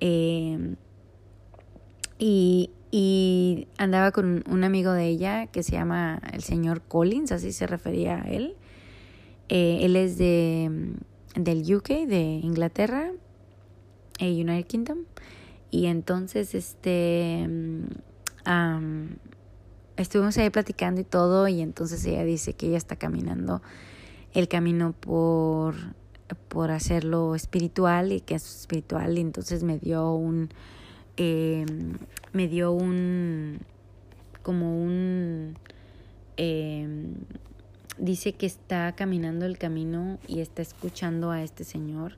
Eh, 0.00 0.76
y, 2.18 2.70
y 2.90 3.68
andaba 3.78 4.12
con 4.12 4.44
un 4.50 4.64
amigo 4.64 4.92
de 4.92 5.06
ella 5.06 5.46
que 5.46 5.62
se 5.62 5.72
llama 5.72 6.20
el 6.32 6.42
señor 6.42 6.82
Collins, 6.82 7.32
así 7.32 7.52
se 7.52 7.66
refería 7.66 8.22
a 8.22 8.28
él. 8.28 8.56
Eh, 9.48 9.78
él 9.82 9.96
es 9.96 10.18
de, 10.18 10.92
del 11.36 11.74
UK, 11.74 11.88
de 12.06 12.40
Inglaterra, 12.42 13.12
United 14.20 14.66
Kingdom. 14.66 14.98
Y 15.70 15.86
entonces, 15.86 16.54
este, 16.54 17.48
estuvimos 20.02 20.36
ahí 20.38 20.50
platicando 20.50 21.00
y 21.00 21.04
todo, 21.04 21.48
y 21.48 21.60
entonces 21.60 22.04
ella 22.04 22.24
dice 22.24 22.54
que 22.54 22.68
ella 22.68 22.78
está 22.78 22.96
caminando 22.96 23.62
el 24.32 24.48
camino 24.48 24.92
por, 24.98 25.74
por 26.48 26.70
hacerlo 26.70 27.34
espiritual 27.34 28.12
y 28.12 28.20
que 28.20 28.34
es 28.34 28.60
espiritual, 28.60 29.18
y 29.18 29.20
entonces 29.20 29.62
me 29.62 29.78
dio 29.78 30.12
un 30.12 30.50
eh, 31.22 31.66
me 32.32 32.48
dio 32.48 32.72
un, 32.72 33.58
como 34.42 34.82
un, 34.82 35.54
eh, 36.38 36.88
dice 37.98 38.32
que 38.32 38.46
está 38.46 38.92
caminando 38.92 39.44
el 39.44 39.58
camino 39.58 40.18
y 40.26 40.40
está 40.40 40.62
escuchando 40.62 41.30
a 41.30 41.42
este 41.42 41.64
señor. 41.64 42.14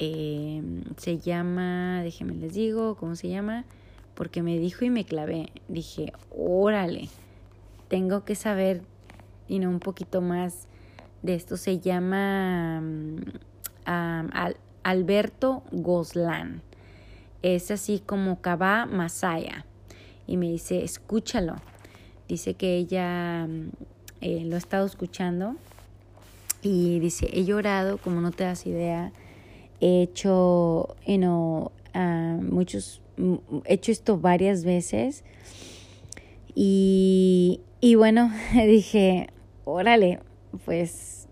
Eh, 0.00 0.62
se 0.96 1.18
llama, 1.18 2.02
déjenme 2.02 2.34
les 2.34 2.54
digo, 2.54 2.96
¿cómo 2.96 3.14
se 3.14 3.28
llama? 3.28 3.64
Porque 4.14 4.42
me 4.42 4.58
dijo 4.58 4.84
y 4.84 4.90
me 4.90 5.04
clavé. 5.04 5.50
Dije, 5.68 6.12
órale, 6.30 7.08
tengo 7.88 8.24
que 8.24 8.34
saber, 8.34 8.82
y 9.48 9.58
no 9.58 9.70
un 9.70 9.80
poquito 9.80 10.20
más 10.20 10.66
de 11.22 11.34
esto. 11.34 11.56
Se 11.56 11.80
llama 11.80 12.80
um, 12.80 14.30
Alberto 14.82 15.62
Gozlán 15.72 16.62
es 17.44 17.70
así 17.70 18.02
como 18.04 18.40
Kaba 18.40 18.86
Masaya. 18.86 19.66
Y 20.26 20.38
me 20.38 20.46
dice, 20.50 20.82
escúchalo. 20.82 21.56
Dice 22.26 22.54
que 22.54 22.76
ella 22.76 23.46
mm, 23.46 23.68
eh, 24.22 24.44
lo 24.46 24.54
ha 24.54 24.58
estado 24.58 24.86
escuchando 24.86 25.56
y 26.62 26.98
dice, 27.00 27.28
he 27.30 27.44
llorado 27.44 27.98
como 27.98 28.22
no 28.22 28.30
te 28.30 28.44
das 28.44 28.66
idea. 28.66 29.12
He 29.78 30.02
hecho, 30.02 30.96
you 31.06 31.18
know, 31.18 31.70
uh, 31.94 32.42
muchos, 32.42 33.02
hecho 33.64 33.92
esto 33.92 34.18
varias 34.18 34.64
veces. 34.64 35.24
Y, 36.54 37.60
y 37.80 37.94
bueno, 37.94 38.32
dije, 38.54 39.28
órale, 39.64 40.20
pues 40.64 41.28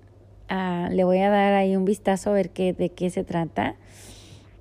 uh, 0.51 0.93
le 0.93 1.05
voy 1.05 1.19
a 1.19 1.31
dar 1.31 1.55
ahí 1.55 1.77
un 1.77 1.85
vistazo 1.85 2.31
a 2.31 2.33
ver 2.33 2.51
qué, 2.51 2.73
de 2.73 2.91
qué 2.91 3.11
se 3.11 3.25
trata 3.25 3.77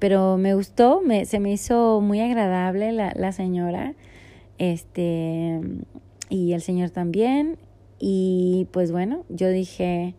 pero 0.01 0.35
me 0.35 0.55
gustó, 0.55 0.99
me, 1.05 1.25
se 1.25 1.39
me 1.39 1.51
hizo 1.51 2.01
muy 2.01 2.21
agradable 2.21 2.91
la, 2.91 3.13
la 3.15 3.31
señora, 3.31 3.93
este, 4.57 5.61
y 6.27 6.53
el 6.53 6.61
señor 6.63 6.89
también, 6.89 7.59
y 7.99 8.67
pues 8.71 8.91
bueno, 8.91 9.25
yo 9.29 9.49
dije, 9.49 10.15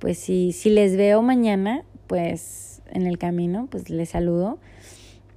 pues 0.00 0.18
si, 0.18 0.50
si 0.50 0.70
les 0.70 0.96
veo 0.96 1.22
mañana, 1.22 1.84
pues 2.08 2.82
en 2.90 3.06
el 3.06 3.16
camino, 3.16 3.68
pues 3.70 3.90
les 3.90 4.08
saludo. 4.08 4.58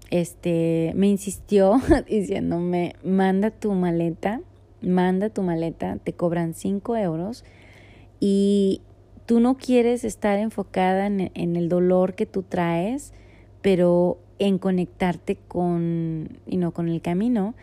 Este, 0.10 0.92
me 0.96 1.08
insistió 1.08 1.80
diciéndome, 2.10 2.96
manda 3.04 3.52
tu 3.52 3.74
maleta, 3.74 4.42
manda 4.82 5.30
tu 5.30 5.44
maleta, 5.44 5.98
te 6.04 6.14
cobran 6.14 6.54
cinco 6.54 6.96
euros 6.96 7.44
y 8.20 8.82
tú 9.26 9.40
no 9.40 9.58
quieres 9.58 10.04
estar 10.04 10.40
enfocada 10.40 11.06
en, 11.06 11.32
en 11.34 11.56
el 11.56 11.70
dolor 11.70 12.16
que 12.16 12.26
tú 12.26 12.44
traes, 12.44 13.14
pero 13.62 14.18
en 14.40 14.58
conectarte 14.58 15.36
con, 15.36 16.40
y 16.48 16.58
no 16.58 16.72
con 16.72 16.90
el 16.90 17.02
camino. 17.02 17.54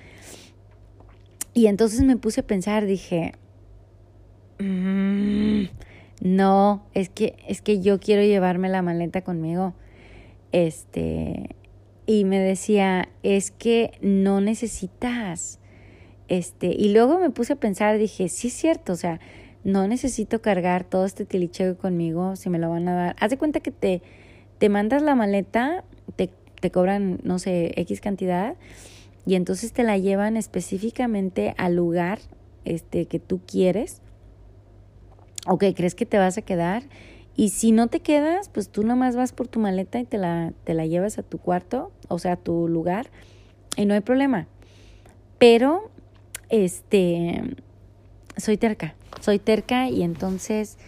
Y 1.54 1.66
entonces 1.66 2.02
me 2.02 2.16
puse 2.16 2.42
a 2.42 2.46
pensar, 2.46 2.84
dije, 2.84 3.32
mm, 4.58 5.62
no, 6.20 6.84
es 6.92 7.08
que, 7.08 7.36
es 7.48 7.62
que 7.62 7.80
yo 7.80 7.98
quiero 7.98 8.22
llevarme 8.22 8.68
la 8.68 8.82
maleta 8.82 9.22
conmigo. 9.22 9.74
Este, 10.52 11.55
y 12.06 12.24
me 12.24 12.38
decía, 12.38 13.08
es 13.22 13.50
que 13.50 13.92
no 14.00 14.40
necesitas. 14.40 15.58
Este, 16.28 16.68
y 16.68 16.92
luego 16.92 17.18
me 17.18 17.30
puse 17.30 17.54
a 17.54 17.56
pensar, 17.56 17.98
dije, 17.98 18.28
sí 18.28 18.48
es 18.48 18.54
cierto, 18.54 18.92
o 18.92 18.96
sea, 18.96 19.20
no 19.64 19.88
necesito 19.88 20.40
cargar 20.40 20.84
todo 20.84 21.04
este 21.04 21.24
tilicheo 21.24 21.76
conmigo 21.76 22.36
si 22.36 22.48
me 22.50 22.58
lo 22.58 22.70
van 22.70 22.88
a 22.88 22.94
dar. 22.94 23.16
Haz 23.18 23.30
de 23.30 23.38
cuenta 23.38 23.60
que 23.60 23.72
te, 23.72 24.02
te 24.58 24.68
mandas 24.68 25.02
la 25.02 25.14
maleta, 25.16 25.84
te, 26.14 26.30
te 26.60 26.70
cobran, 26.70 27.18
no 27.24 27.38
sé, 27.38 27.72
X 27.76 28.00
cantidad, 28.00 28.54
y 29.26 29.34
entonces 29.34 29.72
te 29.72 29.82
la 29.82 29.98
llevan 29.98 30.36
específicamente 30.36 31.54
al 31.58 31.74
lugar 31.74 32.20
este, 32.64 33.06
que 33.06 33.18
tú 33.18 33.40
quieres 33.44 34.00
o 35.46 35.58
que 35.58 35.74
crees 35.74 35.96
que 35.96 36.06
te 36.06 36.18
vas 36.18 36.38
a 36.38 36.42
quedar. 36.42 36.84
Y 37.36 37.50
si 37.50 37.72
no 37.72 37.88
te 37.88 38.00
quedas, 38.00 38.48
pues 38.48 38.70
tú 38.70 38.82
nomás 38.82 39.14
vas 39.14 39.32
por 39.32 39.46
tu 39.46 39.60
maleta 39.60 40.00
y 40.00 40.04
te 40.04 40.18
la, 40.18 40.52
te 40.64 40.74
la 40.74 40.86
llevas 40.86 41.18
a 41.18 41.22
tu 41.22 41.38
cuarto, 41.38 41.92
o 42.08 42.18
sea, 42.18 42.32
a 42.32 42.36
tu 42.36 42.66
lugar, 42.68 43.10
y 43.76 43.84
no 43.84 43.94
hay 43.94 44.00
problema. 44.00 44.46
Pero, 45.38 45.90
este, 46.48 47.42
soy 48.36 48.56
terca, 48.56 48.94
soy 49.20 49.38
terca 49.38 49.88
y 49.90 50.02
entonces 50.02 50.78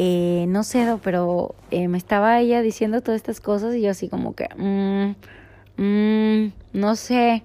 eh, 0.00 0.46
no 0.46 0.62
sé, 0.62 0.86
pero 1.02 1.56
eh, 1.72 1.88
me 1.88 1.98
estaba 1.98 2.38
ella 2.38 2.62
diciendo 2.62 3.00
todas 3.00 3.16
estas 3.16 3.40
cosas 3.40 3.74
y 3.74 3.80
yo 3.80 3.90
así 3.90 4.08
como 4.08 4.32
que, 4.32 4.48
mmm, 4.56 5.16
mmm, 5.76 6.52
no 6.72 6.94
sé, 6.94 7.42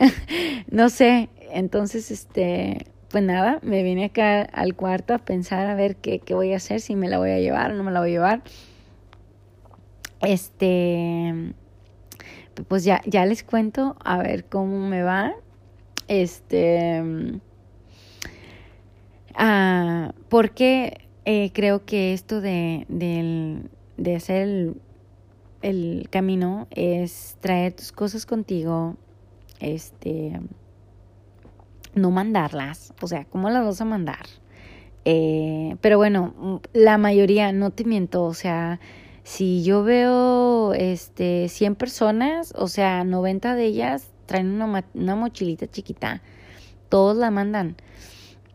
no 0.68 0.88
sé. 0.88 1.28
Entonces, 1.52 2.10
este, 2.10 2.86
pues 3.12 3.22
nada, 3.22 3.58
me 3.62 3.82
vine 3.82 4.06
acá 4.06 4.40
al 4.40 4.74
cuarto 4.74 5.12
a 5.12 5.18
pensar 5.18 5.66
a 5.66 5.74
ver 5.74 5.96
qué, 5.96 6.18
qué 6.18 6.34
voy 6.34 6.54
a 6.54 6.56
hacer, 6.56 6.80
si 6.80 6.96
me 6.96 7.08
la 7.08 7.18
voy 7.18 7.30
a 7.30 7.38
llevar 7.38 7.70
o 7.70 7.74
no 7.74 7.84
me 7.84 7.92
la 7.92 8.00
voy 8.00 8.08
a 8.08 8.12
llevar. 8.12 8.42
Este, 10.22 11.52
pues 12.68 12.84
ya, 12.84 13.02
ya 13.04 13.26
les 13.26 13.44
cuento 13.44 13.96
a 14.02 14.18
ver 14.18 14.46
cómo 14.46 14.88
me 14.88 15.02
va. 15.02 15.34
Este. 16.08 17.02
ah, 19.34 20.12
porque 20.30 21.06
eh, 21.26 21.50
creo 21.52 21.84
que 21.84 22.14
esto 22.14 22.40
de, 22.40 22.86
de 22.88 24.16
hacer 24.16 24.42
el, 24.42 24.76
el 25.60 26.08
camino 26.10 26.66
es 26.70 27.36
traer 27.40 27.74
tus 27.74 27.92
cosas 27.92 28.24
contigo, 28.24 28.96
este, 29.60 30.40
no 31.94 32.10
mandarlas, 32.10 32.94
o 33.00 33.06
sea, 33.06 33.24
¿cómo 33.26 33.50
las 33.50 33.64
vas 33.64 33.80
a 33.80 33.84
mandar? 33.84 34.26
Eh, 35.04 35.76
pero 35.80 35.98
bueno, 35.98 36.60
la 36.72 36.98
mayoría, 36.98 37.52
no 37.52 37.70
te 37.70 37.84
miento, 37.84 38.24
o 38.24 38.34
sea, 38.34 38.80
si 39.24 39.62
yo 39.62 39.84
veo 39.84 40.74
este 40.74 41.48
100 41.48 41.74
personas, 41.76 42.52
o 42.56 42.68
sea, 42.68 43.04
90 43.04 43.54
de 43.54 43.64
ellas 43.64 44.10
traen 44.26 44.60
una, 44.60 44.84
una 44.94 45.16
mochilita 45.16 45.66
chiquita, 45.66 46.22
todos 46.88 47.16
la 47.16 47.30
mandan. 47.30 47.76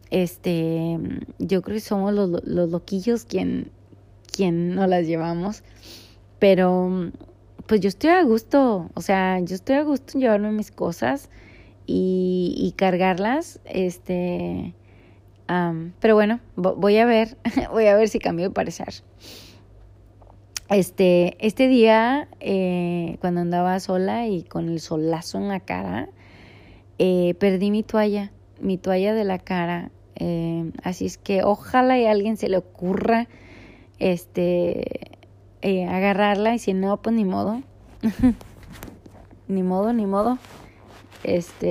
Este, 0.09 0.97
yo 1.39 1.61
creo 1.61 1.75
que 1.75 1.81
somos 1.81 2.13
los, 2.13 2.43
los 2.45 2.69
loquillos 2.69 3.25
quien, 3.25 3.71
quien 4.31 4.75
no 4.75 4.87
las 4.87 5.05
llevamos. 5.05 5.63
Pero, 6.39 7.11
pues 7.65 7.81
yo 7.81 7.89
estoy 7.89 8.11
a 8.11 8.23
gusto, 8.23 8.89
o 8.93 9.01
sea, 9.01 9.39
yo 9.39 9.55
estoy 9.55 9.75
a 9.75 9.83
gusto 9.83 10.13
en 10.13 10.21
llevarme 10.21 10.51
mis 10.51 10.71
cosas 10.71 11.29
y, 11.89 12.73
cargarlas, 12.75 13.59
este, 13.65 14.73
pero 15.99 16.15
bueno, 16.15 16.41
vo- 16.57 16.75
voy 16.75 16.97
a 16.97 17.05
ver, 17.05 17.37
voy 17.71 17.85
a 17.87 17.95
ver 17.95 18.09
si 18.09 18.19
cambio 18.19 18.49
de 18.49 18.53
parecer. 18.53 18.93
Este, 20.69 21.37
este 21.45 21.67
día, 21.69 22.27
eh, 22.41 23.17
cuando 23.21 23.39
andaba 23.41 23.79
sola 23.79 24.27
y 24.27 24.43
con 24.43 24.67
el 24.67 24.81
solazo 24.81 25.37
en 25.37 25.47
la 25.47 25.61
cara, 25.61 26.09
eh, 26.99 27.35
perdí 27.39 27.71
mi 27.71 27.83
toalla, 27.83 28.31
mi 28.59 28.77
toalla 28.77 29.13
de 29.13 29.23
la 29.23 29.39
cara. 29.39 29.91
eh, 30.15 30.71
así 30.83 31.05
es 31.05 31.17
que 31.17 31.43
ojalá 31.43 31.97
y 31.99 32.05
a 32.05 32.11
alguien 32.11 32.35
se 32.37 32.49
le 32.49 32.57
ocurra 32.57 33.27
este 33.99 35.11
agarrarla 35.89 36.53
y 36.55 36.59
si 36.59 36.73
no, 36.73 36.97
pues 36.97 37.15
ni 37.15 37.23
modo. 37.25 37.61
ni 39.47 39.63
modo, 39.63 39.93
ni 39.93 40.05
modo. 40.05 40.37
Este 41.23 41.65